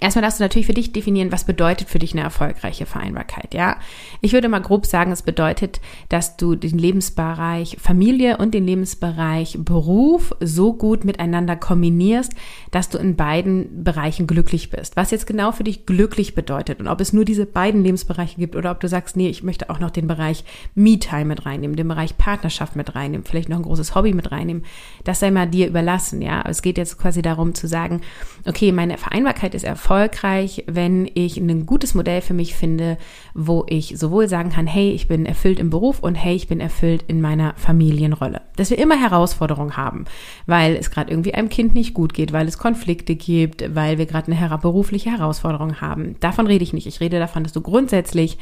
Erstmal 0.00 0.22
darfst 0.22 0.40
du 0.40 0.44
natürlich 0.44 0.66
für 0.66 0.74
dich 0.74 0.92
definieren, 0.92 1.30
was 1.30 1.44
bedeutet 1.44 1.88
für 1.88 2.00
dich 2.00 2.12
eine 2.12 2.22
erfolgreiche 2.22 2.86
Vereinbarkeit, 2.86 3.54
ja? 3.54 3.76
Ich 4.20 4.32
würde 4.32 4.48
mal 4.48 4.60
grob 4.60 4.84
sagen, 4.84 5.12
es 5.12 5.22
bedeutet, 5.22 5.80
dass 6.08 6.36
du 6.36 6.56
den 6.56 6.76
Lebensbereich 6.76 7.76
Familie 7.80 8.38
und 8.38 8.52
den 8.52 8.66
Lebensbereich 8.66 9.58
Beruf 9.60 10.34
so 10.40 10.72
gut 10.72 11.04
miteinander 11.04 11.54
kombinierst, 11.54 12.34
dass 12.72 12.88
du 12.88 12.98
in 12.98 13.14
beiden 13.14 13.84
Bereichen 13.84 14.26
glücklich 14.26 14.70
bist. 14.70 14.96
Was 14.96 15.12
jetzt 15.12 15.26
genau 15.26 15.52
für 15.52 15.62
dich 15.62 15.86
glücklich 15.86 16.34
bedeutet 16.34 16.80
und 16.80 16.88
ob 16.88 17.00
es 17.00 17.12
nur 17.12 17.24
diese 17.24 17.46
beiden 17.46 17.84
Lebensbereiche 17.84 18.38
gibt 18.38 18.56
oder 18.56 18.72
ob 18.72 18.80
du 18.80 18.88
sagst, 18.88 19.16
nee, 19.16 19.28
ich 19.28 19.44
möchte 19.44 19.70
auch 19.70 19.78
noch 19.78 19.90
den 19.90 20.08
Bereich 20.08 20.44
Me-Time 20.74 21.26
mit 21.26 21.46
reinnehmen, 21.46 21.76
den 21.76 21.88
Bereich 21.88 22.18
Partnerschaft 22.18 22.74
mit 22.74 22.96
reinnehmen, 22.96 23.24
vielleicht 23.24 23.48
noch 23.48 23.58
ein 23.58 23.62
großes 23.62 23.94
Hobby 23.94 24.12
mit 24.12 24.32
reinnehmen, 24.32 24.64
das 25.04 25.20
sei 25.20 25.30
mal 25.30 25.46
dir 25.46 25.68
überlassen, 25.68 26.20
ja? 26.22 26.42
es 26.44 26.60
geht 26.60 26.76
jetzt 26.76 26.98
quasi 26.98 27.22
darum 27.22 27.54
zu 27.54 27.68
sagen, 27.68 28.00
okay, 28.46 28.72
meine 28.72 28.98
Vereinbarkeit 28.98 29.54
ist 29.54 29.62
erfolgreich 29.62 29.85
erfolgreich, 29.86 30.64
wenn 30.66 31.08
ich 31.14 31.36
ein 31.36 31.64
gutes 31.64 31.94
Modell 31.94 32.20
für 32.20 32.34
mich 32.34 32.56
finde, 32.56 32.98
wo 33.34 33.64
ich 33.68 33.96
sowohl 33.96 34.28
sagen 34.28 34.50
kann, 34.50 34.66
hey, 34.66 34.90
ich 34.90 35.06
bin 35.06 35.26
erfüllt 35.26 35.60
im 35.60 35.70
Beruf 35.70 36.00
und 36.00 36.16
hey, 36.16 36.34
ich 36.34 36.48
bin 36.48 36.58
erfüllt 36.58 37.04
in 37.06 37.20
meiner 37.20 37.54
Familienrolle. 37.54 38.40
Dass 38.56 38.70
wir 38.70 38.78
immer 38.78 39.00
Herausforderungen 39.00 39.76
haben, 39.76 40.06
weil 40.46 40.74
es 40.74 40.90
gerade 40.90 41.12
irgendwie 41.12 41.34
einem 41.34 41.50
Kind 41.50 41.74
nicht 41.74 41.94
gut 41.94 42.14
geht, 42.14 42.32
weil 42.32 42.48
es 42.48 42.58
Konflikte 42.58 43.14
gibt, 43.14 43.76
weil 43.76 43.96
wir 43.96 44.06
gerade 44.06 44.32
eine 44.32 44.58
berufliche 44.58 45.12
Herausforderung 45.12 45.80
haben. 45.80 46.16
Davon 46.18 46.48
rede 46.48 46.64
ich 46.64 46.72
nicht. 46.72 46.88
Ich 46.88 46.98
rede 46.98 47.20
davon, 47.20 47.44
dass 47.44 47.52
du 47.52 47.60
grundsätzlich 47.60 48.38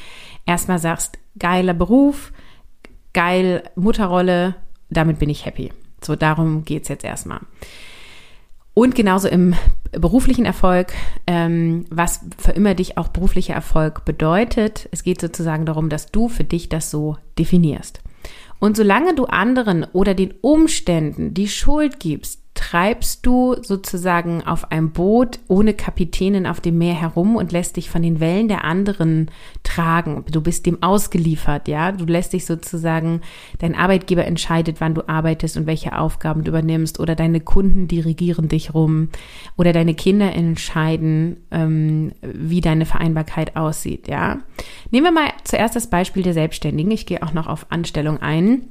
erstmal 0.46 0.78
sagst, 0.78 1.18
geiler 1.38 1.74
Beruf, 1.74 2.32
geil 3.12 3.64
Mutterrolle, 3.76 4.54
damit 4.88 5.18
bin 5.18 5.28
ich 5.28 5.44
happy. 5.44 5.72
So, 6.02 6.16
darum 6.16 6.64
geht's 6.64 6.88
jetzt 6.88 7.04
erstmal. 7.04 7.40
Und 8.74 8.96
genauso 8.96 9.28
im 9.28 9.54
beruflichen 9.92 10.44
Erfolg, 10.44 10.92
ähm, 11.26 11.86
was 11.90 12.20
für 12.38 12.50
immer 12.52 12.74
dich 12.74 12.98
auch 12.98 13.08
beruflicher 13.08 13.54
Erfolg 13.54 14.04
bedeutet. 14.04 14.88
Es 14.90 15.04
geht 15.04 15.20
sozusagen 15.20 15.64
darum, 15.64 15.88
dass 15.88 16.06
du 16.06 16.28
für 16.28 16.44
dich 16.44 16.68
das 16.68 16.90
so 16.90 17.16
definierst. 17.38 18.00
Und 18.58 18.76
solange 18.76 19.14
du 19.14 19.26
anderen 19.26 19.86
oder 19.92 20.14
den 20.14 20.34
Umständen 20.40 21.34
die 21.34 21.48
Schuld 21.48 22.00
gibst, 22.00 22.40
treibst 22.54 23.26
du 23.26 23.56
sozusagen 23.60 24.42
auf 24.44 24.70
einem 24.70 24.92
Boot 24.92 25.40
ohne 25.48 25.74
Kapitänin 25.74 26.46
auf 26.46 26.60
dem 26.60 26.78
Meer 26.78 26.94
herum 26.94 27.34
und 27.34 27.50
lässt 27.50 27.76
dich 27.76 27.90
von 27.90 28.02
den 28.02 28.20
Wellen 28.20 28.46
der 28.46 28.64
anderen 28.64 29.30
tragen. 29.64 30.24
Du 30.30 30.40
bist 30.40 30.64
dem 30.64 30.80
ausgeliefert, 30.80 31.66
ja. 31.66 31.90
Du 31.90 32.04
lässt 32.04 32.32
dich 32.32 32.46
sozusagen, 32.46 33.22
dein 33.58 33.74
Arbeitgeber 33.74 34.24
entscheidet, 34.24 34.80
wann 34.80 34.94
du 34.94 35.08
arbeitest 35.08 35.56
und 35.56 35.66
welche 35.66 35.98
Aufgaben 35.98 36.44
du 36.44 36.50
übernimmst 36.50 37.00
oder 37.00 37.16
deine 37.16 37.40
Kunden 37.40 37.88
dirigieren 37.88 38.48
dich 38.48 38.72
rum 38.72 39.08
oder 39.56 39.72
deine 39.72 39.94
Kinder 39.94 40.32
entscheiden, 40.32 41.38
ähm, 41.50 42.12
wie 42.22 42.60
deine 42.60 42.86
Vereinbarkeit 42.86 43.56
aussieht, 43.56 44.06
ja. 44.06 44.38
Nehmen 44.92 45.06
wir 45.06 45.12
mal 45.12 45.32
zuerst 45.42 45.74
das 45.74 45.90
Beispiel 45.90 46.22
der 46.22 46.34
Selbstständigen. 46.34 46.92
Ich 46.92 47.06
gehe 47.06 47.22
auch 47.22 47.32
noch 47.32 47.48
auf 47.48 47.66
Anstellung 47.70 48.22
ein. 48.22 48.68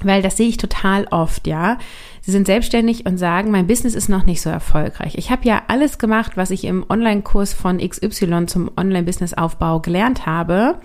Weil 0.00 0.22
das 0.22 0.36
sehe 0.36 0.48
ich 0.48 0.56
total 0.56 1.06
oft, 1.10 1.46
ja. 1.46 1.78
Sie 2.22 2.30
sind 2.30 2.46
selbstständig 2.46 3.04
und 3.06 3.18
sagen, 3.18 3.50
mein 3.50 3.66
Business 3.66 3.94
ist 3.94 4.08
noch 4.08 4.24
nicht 4.24 4.42
so 4.42 4.50
erfolgreich. 4.50 5.16
Ich 5.16 5.30
habe 5.30 5.46
ja 5.46 5.62
alles 5.68 5.98
gemacht, 5.98 6.36
was 6.36 6.50
ich 6.50 6.64
im 6.64 6.84
Online-Kurs 6.88 7.52
von 7.52 7.78
XY 7.78 8.46
zum 8.46 8.70
Online-Business-Aufbau 8.76 9.80
gelernt 9.80 10.26
habe. 10.26 10.78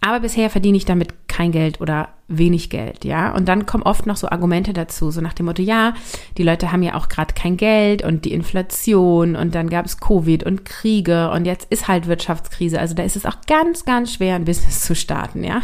Aber 0.00 0.20
bisher 0.20 0.48
verdiene 0.48 0.76
ich 0.76 0.84
damit 0.84 1.28
kein 1.28 1.50
Geld 1.50 1.80
oder 1.80 2.10
wenig 2.28 2.70
Geld, 2.70 3.04
ja. 3.04 3.34
Und 3.34 3.48
dann 3.48 3.66
kommen 3.66 3.82
oft 3.82 4.06
noch 4.06 4.16
so 4.16 4.28
Argumente 4.28 4.72
dazu, 4.72 5.10
so 5.10 5.20
nach 5.20 5.32
dem 5.32 5.46
Motto, 5.46 5.62
ja, 5.62 5.94
die 6.36 6.42
Leute 6.44 6.70
haben 6.70 6.82
ja 6.82 6.94
auch 6.94 7.08
gerade 7.08 7.34
kein 7.34 7.56
Geld 7.56 8.04
und 8.04 8.24
die 8.24 8.32
Inflation 8.32 9.34
und 9.34 9.54
dann 9.54 9.68
gab 9.68 9.86
es 9.86 9.98
Covid 9.98 10.44
und 10.44 10.64
Kriege 10.64 11.30
und 11.30 11.46
jetzt 11.46 11.66
ist 11.70 11.88
halt 11.88 12.06
Wirtschaftskrise. 12.06 12.78
Also 12.78 12.94
da 12.94 13.02
ist 13.02 13.16
es 13.16 13.26
auch 13.26 13.38
ganz, 13.46 13.84
ganz 13.84 14.12
schwer, 14.12 14.36
ein 14.36 14.44
Business 14.44 14.84
zu 14.84 14.94
starten, 14.94 15.42
ja. 15.42 15.62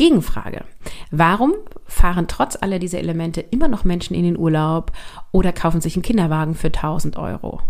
Gegenfrage. 0.00 0.64
Warum 1.10 1.52
fahren 1.84 2.26
trotz 2.26 2.56
aller 2.58 2.78
dieser 2.78 3.00
Elemente 3.00 3.42
immer 3.42 3.68
noch 3.68 3.84
Menschen 3.84 4.14
in 4.14 4.24
den 4.24 4.38
Urlaub 4.38 4.92
oder 5.30 5.52
kaufen 5.52 5.82
sich 5.82 5.94
einen 5.94 6.02
Kinderwagen 6.02 6.54
für 6.54 6.68
1000 6.68 7.18
Euro? 7.18 7.60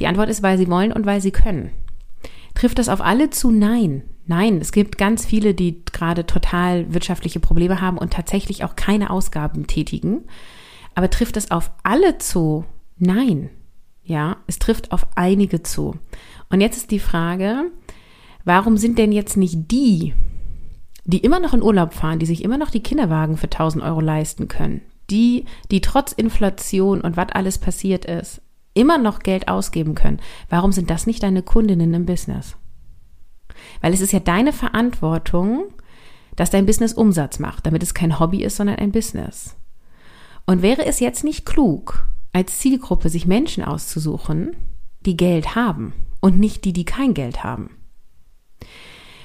Die 0.00 0.06
Antwort 0.06 0.30
ist, 0.30 0.42
weil 0.42 0.56
sie 0.56 0.70
wollen 0.70 0.92
und 0.92 1.04
weil 1.04 1.20
sie 1.20 1.32
können. 1.32 1.72
Trifft 2.54 2.78
das 2.78 2.88
auf 2.88 3.02
alle 3.02 3.28
zu? 3.28 3.50
Nein. 3.50 4.04
Nein, 4.24 4.62
es 4.62 4.72
gibt 4.72 4.96
ganz 4.96 5.26
viele, 5.26 5.52
die 5.52 5.84
gerade 5.84 6.24
total 6.24 6.94
wirtschaftliche 6.94 7.38
Probleme 7.38 7.82
haben 7.82 7.98
und 7.98 8.14
tatsächlich 8.14 8.64
auch 8.64 8.74
keine 8.74 9.10
Ausgaben 9.10 9.66
tätigen. 9.66 10.22
Aber 10.94 11.10
trifft 11.10 11.36
es 11.36 11.50
auf 11.50 11.70
alle 11.82 12.16
zu? 12.16 12.64
Nein. 12.96 13.50
Ja, 14.02 14.38
es 14.46 14.58
trifft 14.58 14.90
auf 14.90 15.06
einige 15.16 15.62
zu. 15.62 15.98
Und 16.48 16.62
jetzt 16.62 16.78
ist 16.78 16.90
die 16.90 16.98
Frage, 16.98 17.70
warum 18.46 18.78
sind 18.78 18.96
denn 18.96 19.12
jetzt 19.12 19.36
nicht 19.36 19.70
die, 19.70 20.14
die 21.06 21.18
immer 21.18 21.40
noch 21.40 21.54
in 21.54 21.62
Urlaub 21.62 21.94
fahren, 21.94 22.18
die 22.18 22.26
sich 22.26 22.42
immer 22.42 22.58
noch 22.58 22.70
die 22.70 22.82
Kinderwagen 22.82 23.36
für 23.36 23.46
1000 23.46 23.82
Euro 23.82 24.00
leisten 24.00 24.48
können, 24.48 24.82
die, 25.08 25.44
die 25.70 25.80
trotz 25.80 26.12
Inflation 26.12 27.00
und 27.00 27.16
was 27.16 27.28
alles 27.30 27.58
passiert 27.58 28.04
ist, 28.04 28.42
immer 28.74 28.98
noch 28.98 29.20
Geld 29.20 29.48
ausgeben 29.48 29.94
können, 29.94 30.20
warum 30.50 30.72
sind 30.72 30.90
das 30.90 31.06
nicht 31.06 31.22
deine 31.22 31.42
Kundinnen 31.42 31.94
im 31.94 32.06
Business? 32.06 32.56
Weil 33.80 33.94
es 33.94 34.00
ist 34.00 34.12
ja 34.12 34.20
deine 34.20 34.52
Verantwortung, 34.52 35.64
dass 36.34 36.50
dein 36.50 36.66
Business 36.66 36.92
Umsatz 36.92 37.38
macht, 37.38 37.66
damit 37.66 37.82
es 37.82 37.94
kein 37.94 38.18
Hobby 38.18 38.42
ist, 38.42 38.56
sondern 38.56 38.76
ein 38.76 38.92
Business. 38.92 39.56
Und 40.44 40.62
wäre 40.62 40.84
es 40.84 41.00
jetzt 41.00 41.24
nicht 41.24 41.46
klug, 41.46 42.06
als 42.32 42.58
Zielgruppe 42.58 43.08
sich 43.08 43.26
Menschen 43.26 43.64
auszusuchen, 43.64 44.56
die 45.00 45.16
Geld 45.16 45.54
haben 45.54 45.94
und 46.20 46.38
nicht 46.38 46.64
die, 46.64 46.72
die 46.72 46.84
kein 46.84 47.14
Geld 47.14 47.44
haben? 47.44 47.75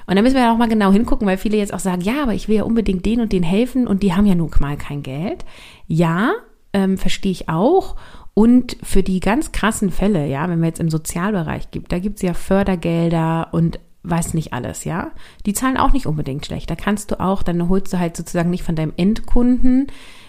Und 0.06 0.16
da 0.16 0.22
müssen 0.22 0.34
wir 0.34 0.42
ja 0.42 0.52
auch 0.52 0.58
mal 0.58 0.68
genau 0.68 0.92
hingucken, 0.92 1.26
weil 1.26 1.38
viele 1.38 1.56
jetzt 1.56 1.72
auch 1.72 1.78
sagen, 1.78 2.02
ja, 2.02 2.22
aber 2.22 2.34
ich 2.34 2.48
will 2.48 2.56
ja 2.56 2.62
unbedingt 2.64 3.06
den 3.06 3.20
und 3.20 3.32
den 3.32 3.42
helfen 3.42 3.86
und 3.86 4.02
die 4.02 4.14
haben 4.14 4.26
ja 4.26 4.34
nun 4.34 4.50
mal 4.60 4.76
kein 4.76 5.02
Geld. 5.02 5.44
Ja, 5.86 6.32
ähm, 6.72 6.98
verstehe 6.98 7.32
ich 7.32 7.48
auch. 7.48 7.96
Und 8.34 8.76
für 8.82 9.02
die 9.02 9.20
ganz 9.20 9.52
krassen 9.52 9.90
Fälle, 9.90 10.26
ja, 10.26 10.48
wenn 10.48 10.60
wir 10.60 10.68
jetzt 10.68 10.80
im 10.80 10.90
Sozialbereich 10.90 11.70
gibt, 11.70 11.92
da 11.92 11.98
gibt 11.98 12.16
es 12.16 12.22
ja 12.22 12.34
Fördergelder 12.34 13.48
und 13.52 13.78
weiß 14.04 14.34
nicht 14.34 14.52
alles, 14.52 14.84
ja. 14.84 15.12
Die 15.46 15.52
zahlen 15.52 15.76
auch 15.76 15.92
nicht 15.92 16.06
unbedingt 16.06 16.46
schlecht. 16.46 16.70
Da 16.70 16.74
kannst 16.74 17.10
du 17.10 17.20
auch, 17.20 17.42
dann 17.42 17.68
holst 17.68 17.92
du 17.92 17.98
halt 17.98 18.16
sozusagen 18.16 18.50
nicht 18.50 18.64
von 18.64 18.74
deinem 18.74 18.92
Endkunden 18.96 19.86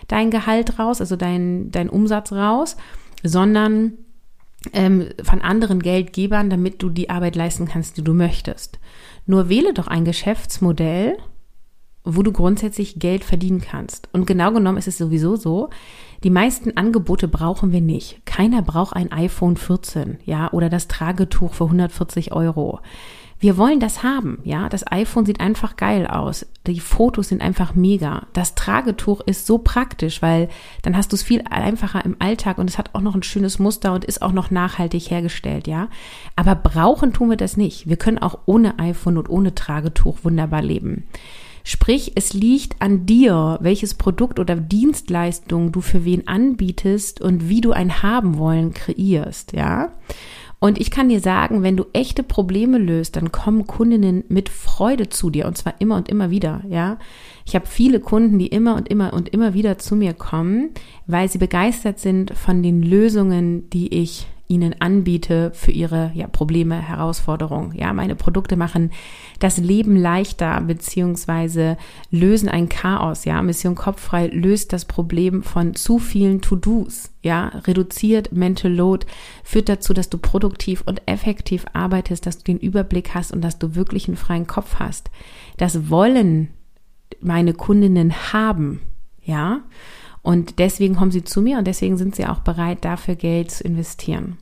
dein 0.08 0.32
Gehalt 0.32 0.80
raus, 0.80 1.02
also 1.02 1.16
dein, 1.16 1.72
dein 1.72 1.90
Umsatz 1.90 2.32
raus, 2.32 2.76
sondern 3.24 3.94
ähm, 4.72 5.10
von 5.22 5.42
anderen 5.42 5.82
Geldgebern, 5.82 6.50
damit 6.50 6.82
du 6.82 6.90
die 6.90 7.10
Arbeit 7.10 7.36
leisten 7.36 7.68
kannst, 7.68 7.98
die 7.98 8.04
du 8.04 8.14
möchtest. 8.14 8.80
Nur 9.26 9.50
wähle 9.50 9.74
doch 9.74 9.88
ein 9.88 10.06
Geschäftsmodell, 10.06 11.18
wo 12.06 12.22
du 12.22 12.32
grundsätzlich 12.32 13.00
Geld 13.00 13.24
verdienen 13.24 13.62
kannst. 13.62 14.10
Und 14.12 14.26
genau 14.26 14.52
genommen 14.52 14.78
ist 14.78 14.88
es 14.88 14.98
sowieso 14.98 15.36
so, 15.36 15.70
die 16.24 16.30
meisten 16.30 16.76
Angebote 16.78 17.28
brauchen 17.28 17.72
wir 17.72 17.82
nicht. 17.82 18.26
Keiner 18.26 18.62
braucht 18.62 18.96
ein 18.96 19.12
iPhone 19.12 19.58
14, 19.58 20.20
ja, 20.26 20.52
oder 20.52 20.70
das 20.70 20.88
Tragetuch 20.88 21.54
für 21.54 21.66
140 21.66 22.34
Euro. 22.34 22.80
Wir 23.44 23.58
wollen 23.58 23.82
das 23.82 24.04
haben, 24.04 24.40
ja. 24.46 24.70
Das 24.70 24.90
iPhone 24.90 25.26
sieht 25.26 25.42
einfach 25.42 25.76
geil 25.76 26.08
aus. 26.08 26.46
Die 26.66 26.80
Fotos 26.80 27.28
sind 27.28 27.42
einfach 27.42 27.76
mega. 27.76 28.26
Das 28.32 28.56
Tragetuch 28.56 29.20
ist 29.20 29.46
so 29.46 29.58
praktisch, 29.58 30.22
weil 30.22 30.48
dann 30.82 30.96
hast 30.96 31.12
du 31.12 31.18
es 31.18 31.24
viel 31.24 31.44
einfacher 31.50 32.06
im 32.06 32.16
Alltag 32.20 32.58
und 32.58 32.70
es 32.70 32.78
hat 32.78 32.96
auch 32.96 33.02
noch 33.02 33.16
ein 33.16 33.22
schönes 33.22 33.60
Muster 33.60 33.92
und 33.92 34.06
ist 34.06 34.22
auch 34.22 34.32
noch 34.32 34.50
nachhaltig 34.50 35.12
hergestellt, 35.12 35.68
ja. 35.68 35.90
Aber 36.38 36.56
brauchen 36.56 37.12
tun 37.12 37.32
wir 37.32 37.36
das 37.36 37.58
nicht. 37.58 37.90
Wir 37.90 37.98
können 37.98 38.20
auch 38.20 38.40
ohne 38.46 38.80
iPhone 38.80 39.18
und 39.18 39.30
ohne 39.30 39.54
Tragetuch 39.54 40.20
wunderbar 40.24 40.62
leben. 40.62 41.04
Sprich, 41.66 42.14
es 42.16 42.32
liegt 42.32 42.82
an 42.82 43.06
dir, 43.06 43.58
welches 43.60 43.94
Produkt 43.94 44.40
oder 44.40 44.56
Dienstleistung 44.56 45.74
du 45.74 45.82
für 45.82 46.06
wen 46.06 46.30
anbietest 46.30 47.20
und 47.20 47.50
wie 47.50 47.60
du 47.60 47.74
ein 47.74 48.02
haben 48.02 48.38
wollen 48.38 48.74
kreierst, 48.74 49.52
ja. 49.52 49.92
Und 50.64 50.80
ich 50.80 50.92
kann 50.92 51.10
dir 51.10 51.20
sagen, 51.20 51.62
wenn 51.62 51.76
du 51.76 51.88
echte 51.92 52.24
Probleme 52.24 52.78
löst, 52.78 53.18
dann 53.18 53.34
kommen 53.34 53.68
Kundinnen 53.68 54.24
mit 54.30 54.48
Freude 54.48 55.10
zu 55.10 55.30
dir 55.30 55.46
und 55.46 55.58
zwar 55.58 55.74
immer 55.80 55.98
und 55.98 56.08
immer 56.08 56.30
wieder, 56.30 56.62
ja. 56.70 57.00
Ich 57.46 57.54
habe 57.54 57.68
viele 57.68 58.00
Kunden, 58.00 58.40
die 58.40 58.48
immer 58.48 58.76
und 58.76 58.88
immer 58.88 59.12
und 59.12 59.28
immer 59.28 59.54
wieder 59.54 59.78
zu 59.78 59.98
mir 59.98 60.14
kommen, 60.14 60.70
weil 61.06 61.28
sie 61.28 61.38
begeistert 61.38 62.00
sind 62.00 62.32
von 62.34 62.64
den 62.64 62.82
Lösungen, 62.82 63.70
die 63.72 63.94
ich 63.94 64.26
ihnen 64.48 64.76
anbiete 64.82 65.52
für 65.54 65.72
ihre 65.72 66.12
ja, 66.14 66.28
Probleme, 66.28 66.80
Herausforderungen. 66.80 67.74
Ja, 67.76 67.94
meine 67.94 68.16
Produkte 68.16 68.56
machen 68.56 68.92
das 69.40 69.58
Leben 69.58 69.96
leichter 69.96 70.62
beziehungsweise 70.62 71.78
lösen 72.12 72.50
ein 72.50 72.70
Chaos. 72.70 73.26
Ja, 73.26 73.42
Mission 73.42 73.76
Kopffrei 73.76 74.28
löst 74.28 74.74
das 74.74 74.86
Problem 74.86 75.44
von 75.44 75.76
zu 75.76 75.98
vielen 75.98 76.42
To-Dos. 76.42 77.12
Ja, 77.22 77.48
reduziert 77.66 78.34
Mental 78.34 78.72
Load, 78.72 79.08
führt 79.44 79.70
dazu, 79.70 79.94
dass 79.94 80.10
du 80.10 80.18
produktiv 80.18 80.84
und 80.86 81.02
effektiv 81.06 81.66
arbeitest, 81.74 82.26
dass 82.26 82.38
du 82.38 82.44
den 82.44 82.60
Überblick 82.60 83.16
hast 83.16 83.32
und 83.32 83.42
dass 83.42 83.60
du 83.60 83.76
wirklich 83.76 84.08
einen 84.08 84.18
freien 84.18 84.46
Kopf 84.46 84.76
hast. 84.80 85.10
Das 85.58 85.90
wollen 85.90 86.50
meine 87.22 87.54
Kundinnen 87.54 88.34
haben. 88.34 88.82
Ja, 89.26 89.62
und 90.24 90.58
deswegen 90.58 90.96
kommen 90.96 91.12
sie 91.12 91.24
zu 91.24 91.42
mir 91.42 91.60
und 91.60 91.68
deswegen 91.68 91.98
sind 91.98 92.16
sie 92.16 92.26
auch 92.26 92.40
bereit, 92.40 92.84
dafür 92.84 93.16
Geld 93.16 93.52
zu 93.52 93.64
investieren. 93.64 94.38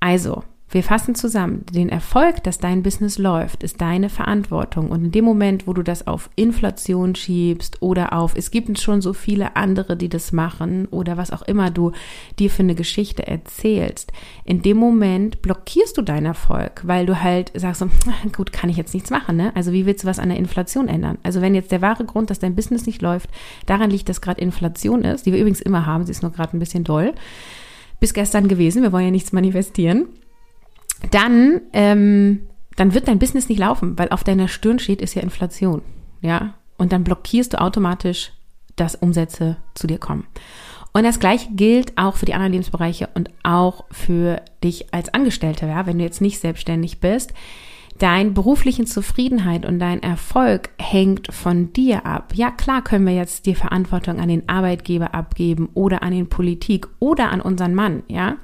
Also, 0.00 0.42
wir 0.72 0.84
fassen 0.84 1.16
zusammen, 1.16 1.64
den 1.72 1.88
Erfolg, 1.88 2.44
dass 2.44 2.58
dein 2.58 2.84
Business 2.84 3.18
läuft, 3.18 3.64
ist 3.64 3.80
deine 3.80 4.08
Verantwortung. 4.08 4.90
Und 4.90 5.06
in 5.06 5.10
dem 5.10 5.24
Moment, 5.24 5.66
wo 5.66 5.72
du 5.72 5.82
das 5.82 6.06
auf 6.06 6.30
Inflation 6.36 7.16
schiebst 7.16 7.82
oder 7.82 8.12
auf, 8.12 8.36
es 8.36 8.52
gibt 8.52 8.78
schon 8.78 9.00
so 9.00 9.12
viele 9.12 9.56
andere, 9.56 9.96
die 9.96 10.08
das 10.08 10.30
machen 10.30 10.86
oder 10.86 11.16
was 11.16 11.32
auch 11.32 11.42
immer 11.42 11.70
du 11.70 11.90
dir 12.38 12.50
für 12.50 12.62
eine 12.62 12.76
Geschichte 12.76 13.26
erzählst, 13.26 14.12
in 14.44 14.62
dem 14.62 14.76
Moment 14.76 15.42
blockierst 15.42 15.98
du 15.98 16.02
deinen 16.02 16.26
Erfolg, 16.26 16.82
weil 16.84 17.04
du 17.04 17.20
halt 17.20 17.50
sagst, 17.56 17.80
so, 17.80 17.90
gut, 18.36 18.52
kann 18.52 18.70
ich 18.70 18.76
jetzt 18.76 18.94
nichts 18.94 19.10
machen, 19.10 19.36
ne? 19.36 19.50
Also 19.56 19.72
wie 19.72 19.86
willst 19.86 20.04
du 20.04 20.08
was 20.08 20.20
an 20.20 20.28
der 20.28 20.38
Inflation 20.38 20.86
ändern? 20.86 21.18
Also 21.24 21.40
wenn 21.40 21.56
jetzt 21.56 21.72
der 21.72 21.82
wahre 21.82 22.04
Grund, 22.04 22.30
dass 22.30 22.38
dein 22.38 22.54
Business 22.54 22.86
nicht 22.86 23.02
läuft, 23.02 23.28
daran 23.66 23.90
liegt, 23.90 24.08
dass 24.08 24.20
gerade 24.20 24.40
Inflation 24.40 25.02
ist, 25.02 25.26
die 25.26 25.32
wir 25.32 25.40
übrigens 25.40 25.60
immer 25.60 25.84
haben, 25.84 26.06
sie 26.06 26.12
ist 26.12 26.22
nur 26.22 26.30
gerade 26.30 26.56
ein 26.56 26.60
bisschen 26.60 26.84
doll, 26.84 27.12
bis 27.98 28.14
gestern 28.14 28.46
gewesen, 28.46 28.82
wir 28.82 28.92
wollen 28.92 29.06
ja 29.06 29.10
nichts 29.10 29.32
manifestieren 29.32 30.06
dann, 31.10 31.60
ähm, 31.72 32.40
dann 32.76 32.94
wird 32.94 33.08
dein 33.08 33.18
Business 33.18 33.48
nicht 33.48 33.58
laufen, 33.58 33.98
weil 33.98 34.10
auf 34.10 34.24
deiner 34.24 34.48
Stirn 34.48 34.78
steht, 34.78 35.02
ist 35.02 35.14
ja 35.14 35.22
Inflation. 35.22 35.82
Ja. 36.20 36.54
Und 36.76 36.92
dann 36.92 37.04
blockierst 37.04 37.52
du 37.52 37.60
automatisch, 37.60 38.32
dass 38.76 38.94
Umsätze 38.94 39.56
zu 39.74 39.86
dir 39.86 39.98
kommen. 39.98 40.26
Und 40.92 41.04
das 41.04 41.20
gleiche 41.20 41.50
gilt 41.52 41.96
auch 41.96 42.16
für 42.16 42.26
die 42.26 42.34
anderen 42.34 42.52
Lebensbereiche 42.52 43.08
und 43.14 43.30
auch 43.42 43.84
für 43.90 44.42
dich 44.64 44.92
als 44.92 45.12
Angestellter, 45.14 45.68
ja, 45.68 45.86
wenn 45.86 45.98
du 45.98 46.04
jetzt 46.04 46.20
nicht 46.20 46.40
selbstständig 46.40 47.00
bist. 47.00 47.32
Dein 48.00 48.32
beruflichen 48.32 48.86
Zufriedenheit 48.86 49.66
und 49.66 49.78
dein 49.78 50.02
Erfolg 50.02 50.70
hängt 50.78 51.34
von 51.34 51.74
dir 51.74 52.06
ab. 52.06 52.32
Ja, 52.34 52.50
klar 52.50 52.82
können 52.82 53.06
wir 53.06 53.12
jetzt 53.12 53.44
die 53.44 53.54
Verantwortung 53.54 54.18
an 54.18 54.30
den 54.30 54.48
Arbeitgeber 54.48 55.14
abgeben 55.14 55.68
oder 55.74 56.02
an 56.02 56.12
den 56.12 56.26
Politik 56.26 56.88
oder 56.98 57.30
an 57.30 57.42
unseren 57.42 57.74
Mann, 57.74 58.02
ja. 58.08 58.38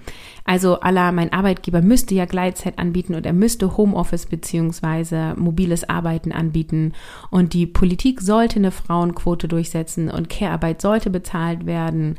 Also 0.44 0.80
aller 0.80 1.10
mein 1.10 1.32
Arbeitgeber 1.32 1.80
müsste 1.80 2.14
ja 2.14 2.26
Gleitzeit 2.26 2.78
anbieten 2.78 3.14
und 3.14 3.24
er 3.24 3.32
müsste 3.32 3.78
Homeoffice 3.78 4.26
beziehungsweise 4.26 5.32
mobiles 5.38 5.88
Arbeiten 5.88 6.32
anbieten 6.32 6.92
und 7.30 7.54
die 7.54 7.66
Politik 7.66 8.20
sollte 8.20 8.56
eine 8.56 8.70
Frauenquote 8.70 9.48
durchsetzen 9.48 10.10
und 10.10 10.28
Care-Arbeit 10.28 10.82
sollte 10.82 11.08
bezahlt 11.08 11.64
werden 11.64 12.18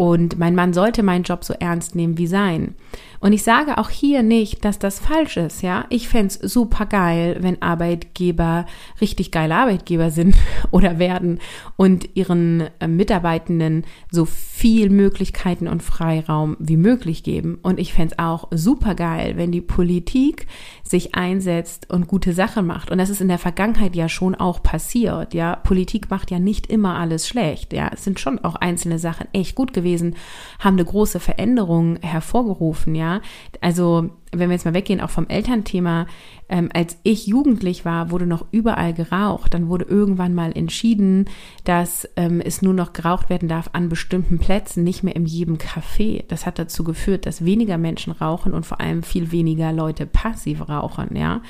und 0.00 0.38
mein 0.38 0.54
Mann 0.54 0.72
sollte 0.72 1.02
meinen 1.02 1.24
Job 1.24 1.44
so 1.44 1.52
ernst 1.52 1.94
nehmen 1.94 2.16
wie 2.16 2.26
sein. 2.26 2.74
Und 3.22 3.34
ich 3.34 3.42
sage 3.42 3.76
auch 3.76 3.90
hier 3.90 4.22
nicht, 4.22 4.64
dass 4.64 4.78
das 4.78 4.98
falsch 4.98 5.36
ist, 5.36 5.60
ja. 5.60 5.84
Ich 5.90 6.08
fände 6.08 6.32
super 6.40 6.86
geil, 6.86 7.36
wenn 7.40 7.60
Arbeitgeber 7.60 8.64
richtig 9.02 9.30
geile 9.30 9.56
Arbeitgeber 9.56 10.10
sind 10.10 10.36
oder 10.70 10.98
werden 10.98 11.38
und 11.76 12.16
ihren 12.16 12.70
äh, 12.80 12.88
Mitarbeitenden 12.88 13.84
so 14.10 14.24
viel 14.24 14.88
Möglichkeiten 14.88 15.68
und 15.68 15.82
Freiraum 15.82 16.56
wie 16.58 16.78
möglich 16.78 17.22
geben. 17.22 17.58
Und 17.60 17.78
ich 17.78 17.92
fände 17.92 18.18
auch 18.20 18.48
super 18.52 18.94
geil, 18.94 19.34
wenn 19.36 19.52
die 19.52 19.60
Politik 19.60 20.46
sich 20.82 21.14
einsetzt 21.14 21.90
und 21.90 22.08
gute 22.08 22.32
Sachen 22.32 22.66
macht. 22.66 22.90
Und 22.90 22.96
das 22.96 23.10
ist 23.10 23.20
in 23.20 23.28
der 23.28 23.38
Vergangenheit 23.38 23.94
ja 23.94 24.08
schon 24.08 24.34
auch 24.34 24.62
passiert, 24.62 25.34
ja. 25.34 25.56
Politik 25.56 26.08
macht 26.08 26.30
ja 26.30 26.38
nicht 26.38 26.68
immer 26.68 26.98
alles 26.98 27.28
schlecht, 27.28 27.74
ja. 27.74 27.90
Es 27.92 28.02
sind 28.02 28.18
schon 28.18 28.38
auch 28.38 28.54
einzelne 28.54 28.98
Sachen 28.98 29.28
echt 29.34 29.54
gut 29.54 29.74
gewesen 29.74 29.89
gewesen, 29.90 30.16
haben 30.58 30.76
eine 30.76 30.84
große 30.84 31.20
Veränderung 31.20 31.98
hervorgerufen, 32.00 32.94
ja. 32.94 33.20
Also, 33.60 34.10
wenn 34.32 34.48
wir 34.48 34.54
jetzt 34.54 34.64
mal 34.64 34.74
weggehen, 34.74 35.00
auch 35.00 35.10
vom 35.10 35.26
Elternthema, 35.28 36.06
ähm, 36.48 36.68
als 36.72 36.98
ich 37.02 37.26
jugendlich 37.26 37.84
war, 37.84 38.10
wurde 38.10 38.26
noch 38.26 38.46
überall 38.52 38.94
geraucht. 38.94 39.54
Dann 39.54 39.68
wurde 39.68 39.86
irgendwann 39.86 40.34
mal 40.34 40.52
entschieden, 40.56 41.28
dass 41.64 42.08
ähm, 42.16 42.40
es 42.40 42.62
nur 42.62 42.74
noch 42.74 42.92
geraucht 42.92 43.28
werden 43.28 43.48
darf 43.48 43.70
an 43.72 43.88
bestimmten 43.88 44.38
Plätzen, 44.38 44.84
nicht 44.84 45.02
mehr 45.02 45.16
in 45.16 45.26
jedem 45.26 45.56
Café. 45.56 46.24
Das 46.28 46.46
hat 46.46 46.58
dazu 46.60 46.84
geführt, 46.84 47.26
dass 47.26 47.44
weniger 47.44 47.76
Menschen 47.76 48.12
rauchen 48.12 48.52
und 48.52 48.66
vor 48.66 48.80
allem 48.80 49.02
viel 49.02 49.32
weniger 49.32 49.72
Leute 49.72 50.06
passiv 50.06 50.68
rauchen, 50.68 51.16
ja 51.16 51.42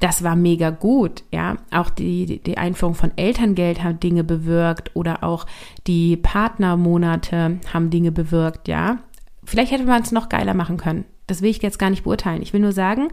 das 0.00 0.24
war 0.24 0.36
mega 0.36 0.70
gut, 0.70 1.22
ja. 1.30 1.56
Auch 1.70 1.90
die, 1.90 2.40
die 2.40 2.58
Einführung 2.58 2.94
von 2.94 3.12
Elterngeld 3.16 3.82
hat 3.82 4.02
Dinge 4.02 4.24
bewirkt 4.24 4.90
oder 4.94 5.22
auch 5.22 5.46
die 5.86 6.16
Partnermonate 6.16 7.58
haben 7.72 7.90
Dinge 7.90 8.12
bewirkt, 8.12 8.68
ja. 8.68 8.98
Vielleicht 9.44 9.72
hätte 9.72 9.84
man 9.84 10.02
es 10.02 10.12
noch 10.12 10.28
geiler 10.28 10.54
machen 10.54 10.78
können. 10.78 11.04
Das 11.26 11.42
will 11.42 11.50
ich 11.50 11.62
jetzt 11.62 11.78
gar 11.78 11.90
nicht 11.90 12.04
beurteilen. 12.04 12.42
Ich 12.42 12.52
will 12.52 12.60
nur 12.60 12.72
sagen, 12.72 13.08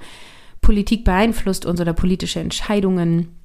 Politik 0.61 1.03
beeinflusst 1.03 1.65
uns 1.65 1.79
oder 1.81 1.93
politische 1.93 2.39
Entscheidungen 2.39 3.35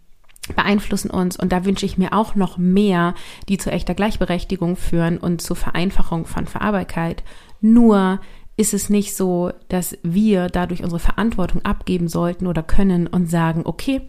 beeinflussen 0.55 1.11
uns 1.11 1.37
und 1.37 1.51
da 1.51 1.65
wünsche 1.65 1.87
ich 1.87 1.99
mir 1.99 2.13
auch 2.13 2.37
noch 2.37 2.57
mehr, 2.57 3.15
die 3.49 3.59
zu 3.59 3.71
echter 3.71 3.95
Gleichberechtigung 3.95 4.77
führen 4.77 5.19
und 5.19 5.43
zur 5.43 5.57
Vereinfachung 5.57 6.25
von 6.25 6.47
Verarbeitkeit. 6.47 7.25
Nur 7.61 8.21
ist 8.57 8.73
es 8.73 8.89
nicht 8.89 9.15
so, 9.15 9.53
dass 9.69 9.99
wir 10.03 10.47
dadurch 10.49 10.83
unsere 10.83 10.99
Verantwortung 10.99 11.63
abgeben 11.65 12.09
sollten 12.09 12.47
oder 12.47 12.63
können 12.63 13.07
und 13.07 13.31
sagen, 13.31 13.63
okay, 13.65 14.03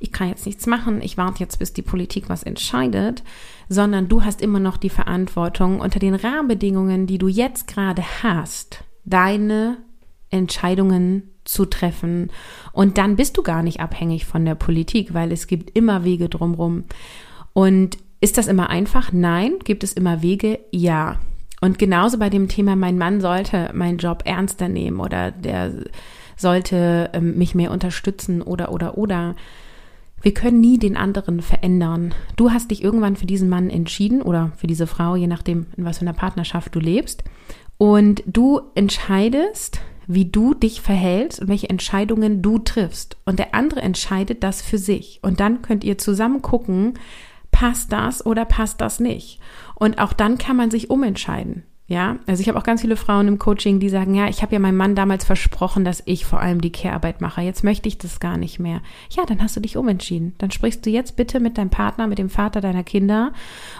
ich 0.00 0.12
kann 0.12 0.28
jetzt 0.28 0.46
nichts 0.46 0.66
machen, 0.66 1.02
ich 1.02 1.18
warte 1.18 1.40
jetzt, 1.40 1.58
bis 1.58 1.72
die 1.72 1.82
Politik 1.82 2.28
was 2.28 2.42
entscheidet, 2.42 3.22
sondern 3.68 4.08
du 4.08 4.24
hast 4.24 4.40
immer 4.40 4.60
noch 4.60 4.78
die 4.78 4.90
Verantwortung 4.90 5.80
unter 5.80 5.98
den 5.98 6.14
Rahmenbedingungen, 6.14 7.06
die 7.06 7.18
du 7.18 7.28
jetzt 7.28 7.66
gerade 7.66 8.02
hast, 8.22 8.82
deine 9.04 9.78
Entscheidungen 10.30 11.30
zu 11.44 11.66
treffen. 11.66 12.30
Und 12.72 12.98
dann 12.98 13.16
bist 13.16 13.36
du 13.36 13.42
gar 13.42 13.62
nicht 13.62 13.80
abhängig 13.80 14.24
von 14.24 14.44
der 14.44 14.54
Politik, 14.54 15.12
weil 15.12 15.32
es 15.32 15.46
gibt 15.46 15.76
immer 15.76 16.04
Wege 16.04 16.28
drumherum. 16.28 16.84
Und 17.52 17.98
ist 18.20 18.38
das 18.38 18.46
immer 18.46 18.70
einfach? 18.70 19.12
Nein. 19.12 19.54
Gibt 19.64 19.84
es 19.84 19.92
immer 19.92 20.22
Wege? 20.22 20.60
Ja. 20.70 21.18
Und 21.62 21.78
genauso 21.78 22.18
bei 22.18 22.28
dem 22.28 22.48
Thema, 22.48 22.74
mein 22.74 22.98
Mann 22.98 23.20
sollte 23.20 23.70
meinen 23.72 23.98
Job 23.98 24.24
ernster 24.24 24.68
nehmen 24.68 24.98
oder 24.98 25.30
der 25.30 25.72
sollte 26.36 27.08
ähm, 27.12 27.38
mich 27.38 27.54
mehr 27.54 27.70
unterstützen 27.70 28.42
oder, 28.42 28.72
oder, 28.72 28.98
oder. 28.98 29.36
Wir 30.22 30.34
können 30.34 30.60
nie 30.60 30.78
den 30.78 30.96
anderen 30.96 31.40
verändern. 31.40 32.14
Du 32.34 32.50
hast 32.50 32.72
dich 32.72 32.82
irgendwann 32.82 33.14
für 33.14 33.26
diesen 33.26 33.48
Mann 33.48 33.70
entschieden 33.70 34.22
oder 34.22 34.50
für 34.56 34.66
diese 34.66 34.88
Frau, 34.88 35.14
je 35.14 35.28
nachdem, 35.28 35.66
in 35.76 35.84
was 35.84 35.98
für 35.98 36.02
einer 36.02 36.12
Partnerschaft 36.12 36.74
du 36.74 36.80
lebst. 36.80 37.22
Und 37.78 38.24
du 38.26 38.60
entscheidest, 38.74 39.80
wie 40.08 40.24
du 40.24 40.54
dich 40.54 40.80
verhältst 40.80 41.40
und 41.40 41.48
welche 41.48 41.70
Entscheidungen 41.70 42.42
du 42.42 42.58
triffst. 42.58 43.16
Und 43.24 43.38
der 43.38 43.54
andere 43.54 43.82
entscheidet 43.82 44.42
das 44.42 44.62
für 44.62 44.78
sich. 44.78 45.20
Und 45.22 45.38
dann 45.38 45.62
könnt 45.62 45.84
ihr 45.84 45.96
zusammen 45.96 46.42
gucken, 46.42 46.94
passt 47.52 47.92
das 47.92 48.26
oder 48.26 48.44
passt 48.44 48.80
das 48.80 48.98
nicht. 48.98 49.38
Und 49.76 49.98
auch 49.98 50.12
dann 50.12 50.38
kann 50.38 50.56
man 50.56 50.72
sich 50.72 50.90
umentscheiden. 50.90 51.62
Ja, 51.88 52.16
also 52.26 52.40
ich 52.40 52.48
habe 52.48 52.58
auch 52.58 52.62
ganz 52.62 52.80
viele 52.80 52.96
Frauen 52.96 53.28
im 53.28 53.38
Coaching, 53.38 53.78
die 53.78 53.90
sagen, 53.90 54.14
ja, 54.14 54.26
ich 54.26 54.40
habe 54.40 54.54
ja 54.54 54.58
meinem 54.58 54.78
Mann 54.78 54.94
damals 54.94 55.26
versprochen, 55.26 55.84
dass 55.84 56.02
ich 56.06 56.24
vor 56.24 56.40
allem 56.40 56.62
die 56.62 56.72
Care-Arbeit 56.72 57.20
mache. 57.20 57.42
Jetzt 57.42 57.64
möchte 57.64 57.86
ich 57.86 57.98
das 57.98 58.18
gar 58.18 58.38
nicht 58.38 58.58
mehr. 58.58 58.80
Ja, 59.10 59.26
dann 59.26 59.42
hast 59.42 59.56
du 59.56 59.60
dich 59.60 59.76
umentschieden. 59.76 60.34
Dann 60.38 60.50
sprichst 60.50 60.86
du 60.86 60.90
jetzt 60.90 61.16
bitte 61.16 61.38
mit 61.38 61.58
deinem 61.58 61.68
Partner, 61.68 62.06
mit 62.06 62.18
dem 62.18 62.30
Vater 62.30 62.62
deiner 62.62 62.82
Kinder 62.82 63.32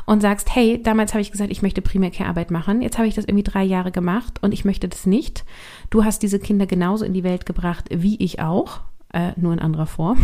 und 0.05 0.21
sagst, 0.21 0.55
hey, 0.55 0.83
damals 0.83 1.14
habe 1.14 1.23
ich 1.23 1.31
gesagt, 1.31 1.50
ich 1.50 1.62
möchte 1.62 1.81
primär 1.81 2.11
Care-Arbeit 2.11 2.50
machen. 2.50 2.83
Jetzt 2.83 2.99
habe 2.99 3.09
ich 3.09 3.14
das 3.14 3.25
irgendwie 3.25 3.45
drei 3.45 3.62
Jahre 3.62 3.93
gemacht 3.93 4.43
und 4.43 4.52
ich 4.52 4.67
möchte 4.67 4.88
das 4.88 5.07
nicht. 5.07 5.47
Du 5.88 6.05
hast 6.05 6.23
diese 6.23 6.38
Kinder 6.38 6.67
genauso 6.67 7.07
in 7.07 7.14
die 7.14 7.25
Welt 7.25 7.47
gebracht 7.47 7.88
wie 7.91 8.17
ich 8.17 8.41
auch, 8.41 8.81
äh, 9.14 9.31
nur 9.37 9.55
in 9.55 9.59
anderer 9.59 9.87
Form. 9.87 10.19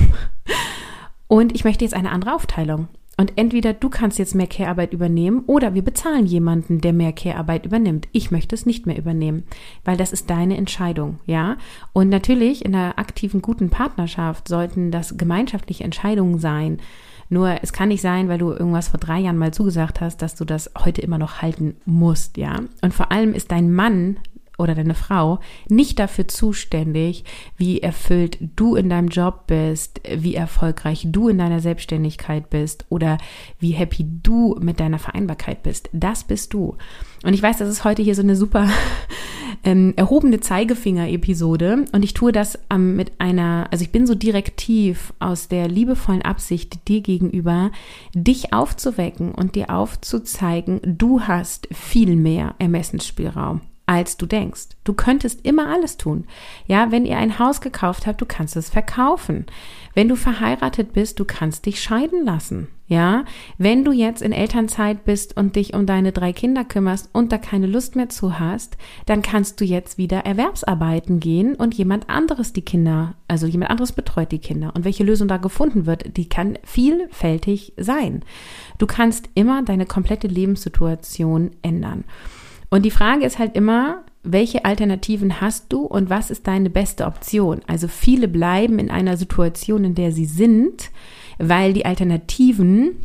Und 1.26 1.54
ich 1.54 1.64
möchte 1.64 1.84
jetzt 1.84 1.94
eine 1.94 2.10
andere 2.10 2.34
Aufteilung. 2.34 2.88
Und 3.20 3.32
entweder 3.34 3.74
du 3.74 3.90
kannst 3.90 4.20
jetzt 4.20 4.36
mehr 4.36 4.46
Care-Arbeit 4.46 4.92
übernehmen 4.92 5.42
oder 5.48 5.74
wir 5.74 5.82
bezahlen 5.82 6.24
jemanden, 6.24 6.80
der 6.80 6.92
mehr 6.92 7.12
Care-Arbeit 7.12 7.66
übernimmt. 7.66 8.06
Ich 8.12 8.30
möchte 8.30 8.54
es 8.54 8.64
nicht 8.64 8.86
mehr 8.86 8.96
übernehmen, 8.96 9.42
weil 9.84 9.96
das 9.96 10.12
ist 10.12 10.30
deine 10.30 10.56
Entscheidung, 10.56 11.18
ja? 11.26 11.56
Und 11.92 12.10
natürlich 12.10 12.64
in 12.64 12.76
einer 12.76 12.96
aktiven, 12.96 13.42
guten 13.42 13.70
Partnerschaft 13.70 14.46
sollten 14.46 14.92
das 14.92 15.18
gemeinschaftliche 15.18 15.82
Entscheidungen 15.82 16.38
sein. 16.38 16.78
Nur 17.28 17.58
es 17.60 17.72
kann 17.72 17.88
nicht 17.88 18.02
sein, 18.02 18.28
weil 18.28 18.38
du 18.38 18.52
irgendwas 18.52 18.88
vor 18.88 19.00
drei 19.00 19.18
Jahren 19.18 19.36
mal 19.36 19.52
zugesagt 19.52 20.00
hast, 20.00 20.22
dass 20.22 20.36
du 20.36 20.44
das 20.44 20.70
heute 20.78 21.02
immer 21.02 21.18
noch 21.18 21.42
halten 21.42 21.74
musst, 21.86 22.36
ja? 22.36 22.60
Und 22.82 22.94
vor 22.94 23.10
allem 23.10 23.34
ist 23.34 23.50
dein 23.50 23.72
Mann 23.72 24.18
oder 24.58 24.74
deine 24.74 24.94
Frau 24.94 25.38
nicht 25.68 25.98
dafür 25.98 26.28
zuständig, 26.28 27.24
wie 27.56 27.80
erfüllt 27.80 28.38
du 28.56 28.74
in 28.74 28.90
deinem 28.90 29.08
Job 29.08 29.46
bist, 29.46 30.00
wie 30.16 30.34
erfolgreich 30.34 31.06
du 31.10 31.28
in 31.28 31.38
deiner 31.38 31.60
Selbstständigkeit 31.60 32.50
bist 32.50 32.84
oder 32.88 33.18
wie 33.58 33.70
happy 33.70 34.04
du 34.22 34.56
mit 34.60 34.80
deiner 34.80 34.98
Vereinbarkeit 34.98 35.62
bist. 35.62 35.88
Das 35.92 36.24
bist 36.24 36.52
du. 36.52 36.76
Und 37.24 37.34
ich 37.34 37.42
weiß, 37.42 37.58
das 37.58 37.68
ist 37.68 37.84
heute 37.84 38.02
hier 38.02 38.14
so 38.14 38.22
eine 38.22 38.36
super 38.36 38.68
ähm, 39.64 39.94
erhobene 39.96 40.40
Zeigefinger-Episode 40.40 41.84
und 41.92 42.04
ich 42.04 42.14
tue 42.14 42.32
das 42.32 42.58
ähm, 42.70 42.96
mit 42.96 43.12
einer, 43.20 43.68
also 43.70 43.84
ich 43.84 43.92
bin 43.92 44.06
so 44.06 44.14
direktiv 44.14 45.12
aus 45.20 45.48
der 45.48 45.68
liebevollen 45.68 46.22
Absicht 46.22 46.88
dir 46.88 47.00
gegenüber, 47.00 47.70
dich 48.12 48.52
aufzuwecken 48.52 49.32
und 49.32 49.54
dir 49.54 49.70
aufzuzeigen, 49.70 50.80
du 50.84 51.22
hast 51.22 51.68
viel 51.72 52.16
mehr 52.16 52.54
Ermessensspielraum 52.58 53.60
als 53.88 54.18
du 54.18 54.26
denkst. 54.26 54.68
Du 54.84 54.92
könntest 54.92 55.44
immer 55.46 55.68
alles 55.68 55.96
tun. 55.96 56.26
Ja, 56.66 56.92
wenn 56.92 57.06
ihr 57.06 57.16
ein 57.16 57.38
Haus 57.38 57.62
gekauft 57.62 58.06
habt, 58.06 58.20
du 58.20 58.26
kannst 58.26 58.54
es 58.54 58.68
verkaufen. 58.68 59.46
Wenn 59.94 60.08
du 60.08 60.14
verheiratet 60.14 60.92
bist, 60.92 61.18
du 61.18 61.24
kannst 61.24 61.64
dich 61.64 61.80
scheiden 61.80 62.24
lassen. 62.24 62.68
Ja, 62.86 63.24
wenn 63.58 63.84
du 63.84 63.92
jetzt 63.92 64.22
in 64.22 64.32
Elternzeit 64.32 65.04
bist 65.04 65.36
und 65.36 65.56
dich 65.56 65.74
um 65.74 65.84
deine 65.84 66.12
drei 66.12 66.32
Kinder 66.32 66.64
kümmerst 66.64 67.10
und 67.12 67.32
da 67.32 67.38
keine 67.38 67.66
Lust 67.66 67.96
mehr 67.96 68.08
zu 68.08 68.38
hast, 68.38 68.78
dann 69.06 69.20
kannst 69.20 69.60
du 69.60 69.64
jetzt 69.64 69.98
wieder 69.98 70.20
Erwerbsarbeiten 70.20 71.20
gehen 71.20 71.54
und 71.54 71.74
jemand 71.74 72.08
anderes 72.08 72.52
die 72.52 72.62
Kinder, 72.62 73.14
also 73.26 73.46
jemand 73.46 73.70
anderes 73.70 73.92
betreut 73.92 74.32
die 74.32 74.38
Kinder. 74.38 74.72
Und 74.74 74.84
welche 74.84 75.04
Lösung 75.04 75.28
da 75.28 75.36
gefunden 75.38 75.84
wird, 75.84 76.16
die 76.16 76.28
kann 76.28 76.58
vielfältig 76.62 77.74
sein. 77.76 78.22
Du 78.78 78.86
kannst 78.86 79.28
immer 79.34 79.62
deine 79.62 79.84
komplette 79.84 80.28
Lebenssituation 80.28 81.50
ändern. 81.62 82.04
Und 82.70 82.84
die 82.84 82.90
Frage 82.90 83.24
ist 83.24 83.38
halt 83.38 83.56
immer, 83.56 84.04
welche 84.22 84.64
Alternativen 84.64 85.40
hast 85.40 85.72
du 85.72 85.82
und 85.82 86.10
was 86.10 86.30
ist 86.30 86.46
deine 86.46 86.70
beste 86.70 87.06
Option? 87.06 87.60
Also 87.66 87.88
viele 87.88 88.28
bleiben 88.28 88.78
in 88.78 88.90
einer 88.90 89.16
Situation, 89.16 89.84
in 89.84 89.94
der 89.94 90.12
sie 90.12 90.26
sind, 90.26 90.90
weil 91.38 91.72
die 91.72 91.86
Alternativen 91.86 92.96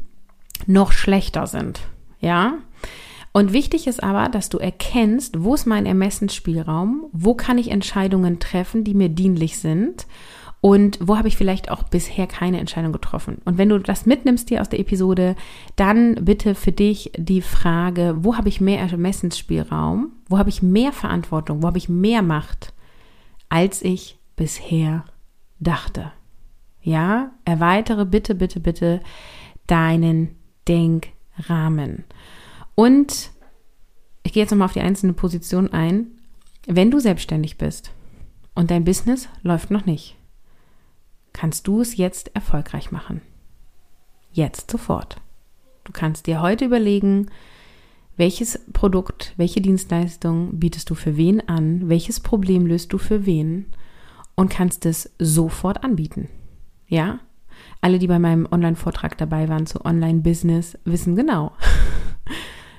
noch 0.65 0.91
schlechter 0.91 1.47
sind. 1.47 1.81
Ja? 2.19 2.55
Und 3.31 3.53
wichtig 3.53 3.87
ist 3.87 4.03
aber, 4.03 4.29
dass 4.29 4.49
du 4.49 4.57
erkennst, 4.57 5.43
wo 5.43 5.55
ist 5.55 5.65
mein 5.65 5.85
Ermessensspielraum, 5.85 7.05
wo 7.11 7.33
kann 7.33 7.57
ich 7.57 7.71
Entscheidungen 7.71 8.39
treffen, 8.39 8.83
die 8.83 8.93
mir 8.93 9.09
dienlich 9.09 9.57
sind 9.57 10.05
und 10.63 10.97
wo 11.01 11.17
habe 11.17 11.27
ich 11.27 11.35
vielleicht 11.35 11.69
auch 11.69 11.83
bisher 11.83 12.25
keine 12.25 12.57
Entscheidung 12.57 12.93
getroffen. 12.93 13.39
Und 13.43 13.57
wenn 13.57 13.67
du 13.67 13.79
das 13.79 14.05
mitnimmst 14.05 14.47
hier 14.47 14.61
aus 14.61 14.69
der 14.69 14.79
Episode, 14.79 15.35
dann 15.75 16.15
bitte 16.23 16.55
für 16.55 16.71
dich 16.71 17.11
die 17.17 17.41
Frage, 17.41 18.15
wo 18.19 18.37
habe 18.37 18.47
ich 18.47 18.61
mehr 18.61 18.79
Ermessensspielraum, 18.79 20.13
wo 20.29 20.37
habe 20.37 20.47
ich 20.47 20.63
mehr 20.63 20.93
Verantwortung, 20.93 21.61
wo 21.61 21.67
habe 21.67 21.77
ich 21.77 21.89
mehr 21.89 22.21
Macht, 22.21 22.71
als 23.49 23.81
ich 23.81 24.17
bisher 24.37 25.03
dachte. 25.59 26.13
Ja, 26.81 27.31
erweitere 27.43 28.05
bitte, 28.05 28.33
bitte, 28.33 28.61
bitte 28.61 29.01
deinen 29.67 30.29
Denkrahmen. 30.69 32.05
Und 32.73 33.31
ich 34.23 34.31
gehe 34.31 34.43
jetzt 34.43 34.51
nochmal 34.51 34.67
auf 34.67 34.73
die 34.73 34.79
einzelne 34.79 35.11
Position 35.11 35.73
ein. 35.73 36.07
Wenn 36.67 36.89
du 36.89 36.99
selbstständig 36.99 37.57
bist 37.57 37.91
und 38.55 38.71
dein 38.71 38.85
Business 38.85 39.27
läuft 39.41 39.69
noch 39.69 39.85
nicht, 39.85 40.15
kannst 41.33 41.67
du 41.67 41.81
es 41.81 41.97
jetzt 41.97 42.33
erfolgreich 42.35 42.91
machen. 42.91 43.21
Jetzt 44.31 44.71
sofort. 44.71 45.17
Du 45.83 45.91
kannst 45.91 46.27
dir 46.27 46.41
heute 46.41 46.65
überlegen, 46.65 47.29
welches 48.15 48.59
Produkt, 48.73 49.33
welche 49.37 49.61
Dienstleistung 49.61 50.59
bietest 50.59 50.89
du 50.89 50.95
für 50.95 51.17
wen 51.17 51.47
an, 51.49 51.89
welches 51.89 52.19
Problem 52.19 52.65
löst 52.65 52.93
du 52.93 52.97
für 52.97 53.25
wen 53.25 53.65
und 54.35 54.49
kannst 54.49 54.85
es 54.85 55.11
sofort 55.19 55.83
anbieten. 55.83 56.29
Ja? 56.87 57.19
Alle, 57.81 57.99
die 57.99 58.07
bei 58.07 58.19
meinem 58.19 58.47
Online-Vortrag 58.49 59.17
dabei 59.17 59.49
waren 59.49 59.65
zu 59.65 59.83
Online-Business, 59.83 60.77
wissen 60.85 61.15
genau. 61.15 61.51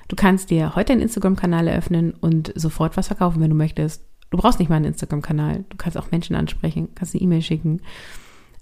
Du 0.07 0.15
kannst 0.15 0.51
dir 0.51 0.75
heute 0.75 0.93
einen 0.93 1.01
Instagram-Kanal 1.01 1.67
eröffnen 1.67 2.13
und 2.13 2.53
sofort 2.55 2.95
was 2.95 3.07
verkaufen, 3.07 3.41
wenn 3.41 3.49
du 3.49 3.55
möchtest. 3.55 4.05
Du 4.29 4.37
brauchst 4.37 4.59
nicht 4.59 4.69
mal 4.69 4.75
einen 4.75 4.85
Instagram-Kanal. 4.85 5.65
Du 5.69 5.77
kannst 5.77 5.97
auch 5.97 6.11
Menschen 6.11 6.35
ansprechen, 6.35 6.89
kannst 6.93 7.15
eine 7.15 7.23
E-Mail 7.23 7.41
schicken. 7.41 7.81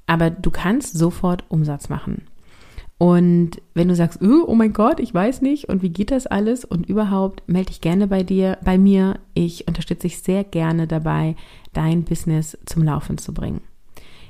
Aber 0.07 0.29
du 0.29 0.51
kannst 0.51 0.97
sofort 0.97 1.45
Umsatz 1.49 1.89
machen. 1.89 2.23
Und 2.97 3.61
wenn 3.73 3.89
du 3.89 3.95
sagst, 3.95 4.21
oh, 4.21 4.53
mein 4.55 4.71
Gott, 4.71 4.99
ich 4.99 5.13
weiß 5.13 5.41
nicht 5.41 5.67
und 5.67 5.81
wie 5.81 5.89
geht 5.89 6.11
das 6.11 6.27
alles 6.27 6.63
und 6.63 6.87
überhaupt, 6.87 7.43
melde 7.47 7.67
dich 7.67 7.81
gerne 7.81 8.07
bei 8.07 8.23
dir, 8.23 8.57
bei 8.63 8.77
mir. 8.77 9.19
Ich 9.33 9.67
unterstütze 9.67 10.07
dich 10.07 10.19
sehr 10.19 10.43
gerne 10.43 10.87
dabei, 10.87 11.35
dein 11.73 12.03
Business 12.03 12.57
zum 12.65 12.83
Laufen 12.83 13.17
zu 13.17 13.33
bringen. 13.33 13.61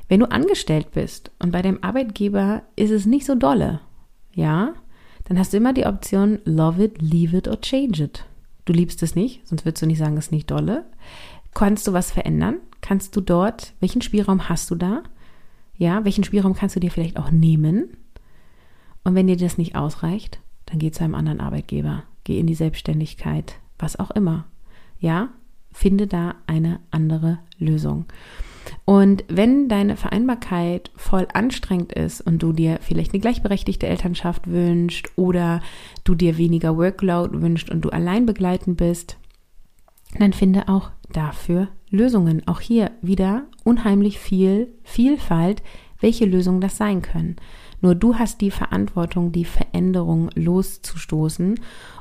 Wenn 0.07 0.21
du 0.21 0.31
angestellt 0.31 0.91
bist 0.91 1.31
und 1.39 1.51
bei 1.51 1.62
deinem 1.62 1.79
Arbeitgeber 1.81 2.63
ist 2.75 2.91
es 2.91 3.05
nicht 3.05 3.25
so 3.25 3.36
dolle, 3.36 3.79
ja, 4.33 4.73
dann 5.25 5.38
hast 5.38 5.53
du 5.53 5.57
immer 5.57 5.73
die 5.73 5.86
Option 5.86 6.39
love 6.45 6.83
it, 6.83 7.01
leave 7.01 7.38
it 7.38 7.47
or 7.47 7.59
change 7.62 8.03
it. 8.03 8.25
Du 8.65 8.73
liebst 8.73 9.03
es 9.03 9.15
nicht, 9.15 9.47
sonst 9.47 9.65
würdest 9.65 9.81
du 9.81 9.88
nicht 9.88 9.99
sagen, 9.99 10.17
es 10.17 10.25
ist 10.25 10.31
nicht 10.31 10.49
dolle. 10.49 10.86
Kannst 11.53 11.88
du 11.88 11.93
was 11.93 12.12
verändern? 12.12 12.55
Kannst 12.81 13.15
du 13.15 13.21
dort, 13.21 13.73
welchen 13.79 14.01
Spielraum 14.01 14.49
hast 14.49 14.71
du 14.71 14.75
da? 14.75 15.03
Ja, 15.84 16.06
welchen 16.06 16.24
Spielraum 16.24 16.54
kannst 16.54 16.78
du 16.78 16.80
dir 16.80 16.91
vielleicht 16.91 17.17
auch 17.17 17.30
nehmen? 17.30 17.89
Und 19.04 19.15
wenn 19.15 19.28
dir 19.28 19.36
das 19.36 19.58
nicht 19.58 19.76
ausreicht, 19.76 20.39
dann 20.65 20.80
geh 20.80 20.91
zu 20.91 21.04
einem 21.04 21.13
anderen 21.13 21.41
Arbeitgeber, 21.41 22.04
geh 22.24 22.39
in 22.39 22.48
die 22.48 22.56
Selbstständigkeit, 22.56 23.56
was 23.78 24.00
auch 24.00 24.10
immer. 24.12 24.46
Ja, 24.98 25.28
finde 25.74 26.08
da 26.08 26.36
eine 26.48 26.80
andere 26.89 27.39
Lösung. 27.58 28.06
Und 28.86 29.26
wenn 29.28 29.67
deine 29.67 29.98
Vereinbarkeit 29.98 30.89
voll 30.96 31.28
anstrengend 31.34 31.91
ist 31.91 32.22
und 32.22 32.41
du 32.41 32.54
dir 32.54 32.80
vielleicht 32.82 33.12
eine 33.12 33.19
gleichberechtigte 33.19 33.86
Elternschaft 33.86 34.50
wünschst 34.50 35.12
oder 35.17 35.60
du 36.06 36.15
dir 36.15 36.38
weniger 36.38 36.78
Workload 36.78 37.41
wünschst 37.41 37.69
und 37.69 37.82
du 37.82 37.89
allein 37.89 38.26
begleiten 38.26 38.78
bist, 38.78 39.17
dann 40.17 40.32
finde 40.32 40.69
auch 40.69 40.91
dafür 41.13 41.69
Lösungen. 41.89 42.47
Auch 42.47 42.60
hier 42.60 42.91
wieder 43.02 43.43
unheimlich 43.63 44.19
viel 44.19 44.73
Vielfalt, 44.84 45.63
welche 45.99 46.26
Lösungen 46.26 46.62
das 46.62 46.78
sein 46.78 47.02
können. 47.02 47.38
Nur 47.82 47.95
du 47.95 48.15
hast 48.15 48.41
die 48.41 48.52
Verantwortung, 48.52 49.32
die 49.32 49.45
Veränderung 49.45 50.30
loszustoßen 50.36 51.60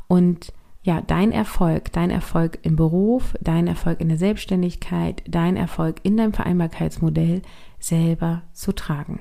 und 0.09 0.53
ja, 0.85 1.01
dein 1.01 1.31
Erfolg, 1.31 1.92
dein 1.92 2.11
Erfolg 2.11 2.59
im 2.62 2.75
Beruf, 2.75 3.35
dein 3.40 3.68
Erfolg 3.68 4.01
in 4.01 4.09
der 4.09 4.18
Selbstständigkeit, 4.18 5.22
dein 5.29 5.57
Erfolg 5.57 6.01
in 6.03 6.16
deinem 6.16 6.33
Vereinbarkeitsmodell 6.33 7.42
selber 7.79 8.42
zu 8.53 8.72
tragen. 8.72 9.20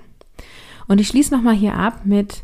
Und 0.88 1.00
ich 1.00 1.08
schließe 1.08 1.34
nochmal 1.34 1.54
hier 1.54 1.76
ab 1.76 2.02
mit, 2.04 2.44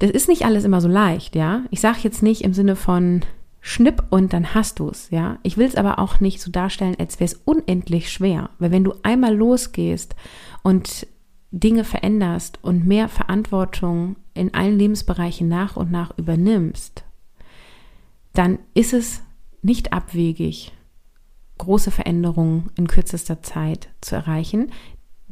das 0.00 0.10
ist 0.10 0.28
nicht 0.28 0.44
alles 0.44 0.64
immer 0.64 0.80
so 0.80 0.88
leicht, 0.88 1.36
ja. 1.36 1.62
Ich 1.70 1.80
sage 1.80 1.98
jetzt 2.02 2.22
nicht 2.22 2.42
im 2.42 2.52
Sinne 2.52 2.74
von 2.74 3.22
Schnipp 3.60 4.04
und 4.10 4.32
dann 4.32 4.54
hast 4.54 4.78
du 4.78 4.88
es, 4.88 5.10
ja. 5.10 5.38
Ich 5.42 5.56
will 5.56 5.66
es 5.66 5.76
aber 5.76 5.98
auch 5.98 6.20
nicht 6.20 6.40
so 6.40 6.50
darstellen, 6.50 6.96
als 6.98 7.20
wäre 7.20 7.30
es 7.30 7.40
unendlich 7.44 8.10
schwer, 8.10 8.50
weil 8.58 8.70
wenn 8.70 8.84
du 8.84 8.94
einmal 9.02 9.34
losgehst 9.34 10.14
und 10.62 11.06
Dinge 11.50 11.84
veränderst 11.84 12.58
und 12.62 12.86
mehr 12.86 13.08
Verantwortung 13.08 14.16
in 14.34 14.54
allen 14.54 14.78
Lebensbereichen 14.78 15.48
nach 15.48 15.76
und 15.76 15.90
nach 15.90 16.16
übernimmst 16.16 17.04
dann 18.32 18.58
ist 18.74 18.92
es 18.92 19.22
nicht 19.62 19.92
abwegig, 19.92 20.72
große 21.58 21.90
Veränderungen 21.90 22.70
in 22.76 22.86
kürzester 22.86 23.42
Zeit 23.42 23.88
zu 24.00 24.14
erreichen, 24.16 24.72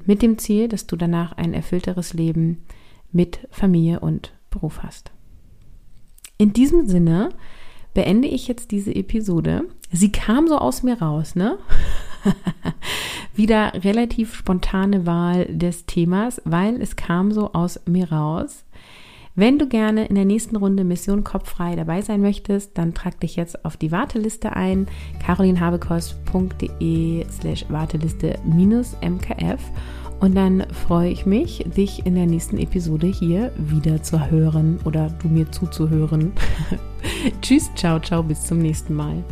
mit 0.04 0.22
dem 0.22 0.38
Ziel, 0.38 0.68
dass 0.68 0.86
du 0.86 0.96
danach 0.96 1.32
ein 1.32 1.54
erfüllteres 1.54 2.12
Leben 2.12 2.64
mit 3.10 3.48
Familie 3.50 4.00
und 4.00 4.32
Beruf 4.50 4.82
hast. 4.82 5.10
In 6.36 6.52
diesem 6.52 6.86
Sinne 6.86 7.30
beende 7.98 8.28
ich 8.28 8.46
jetzt 8.46 8.70
diese 8.70 8.94
Episode. 8.94 9.64
Sie 9.90 10.12
kam 10.12 10.46
so 10.46 10.56
aus 10.56 10.84
mir 10.84 11.02
raus, 11.02 11.34
ne? 11.34 11.58
Wieder 13.34 13.72
relativ 13.82 14.36
spontane 14.36 15.04
Wahl 15.04 15.46
des 15.46 15.84
Themas, 15.84 16.40
weil 16.44 16.80
es 16.80 16.94
kam 16.94 17.32
so 17.32 17.54
aus 17.54 17.80
mir 17.86 18.12
raus. 18.12 18.64
Wenn 19.34 19.58
du 19.58 19.66
gerne 19.66 20.06
in 20.06 20.14
der 20.14 20.26
nächsten 20.26 20.54
Runde 20.54 20.84
Mission 20.84 21.24
Kopffrei 21.24 21.74
dabei 21.74 22.00
sein 22.00 22.20
möchtest, 22.20 22.78
dann 22.78 22.94
trag 22.94 23.18
dich 23.18 23.34
jetzt 23.34 23.64
auf 23.64 23.76
die 23.76 23.90
Warteliste 23.90 24.54
ein, 24.54 24.86
carolinhabekost.de 25.26 27.26
slash 27.28 27.66
Warteliste-MKF 27.68 29.60
und 30.20 30.34
dann 30.34 30.66
freue 30.70 31.10
ich 31.10 31.26
mich, 31.26 31.64
dich 31.76 32.04
in 32.06 32.14
der 32.14 32.26
nächsten 32.26 32.58
Episode 32.58 33.06
hier 33.06 33.52
wieder 33.56 34.02
zu 34.02 34.30
hören 34.30 34.80
oder 34.84 35.10
du 35.22 35.28
mir 35.28 35.50
zuzuhören. 35.50 36.32
Tschüss, 37.40 37.70
ciao, 37.76 38.00
ciao, 38.00 38.22
bis 38.22 38.44
zum 38.44 38.58
nächsten 38.58 38.94
Mal. 38.94 39.22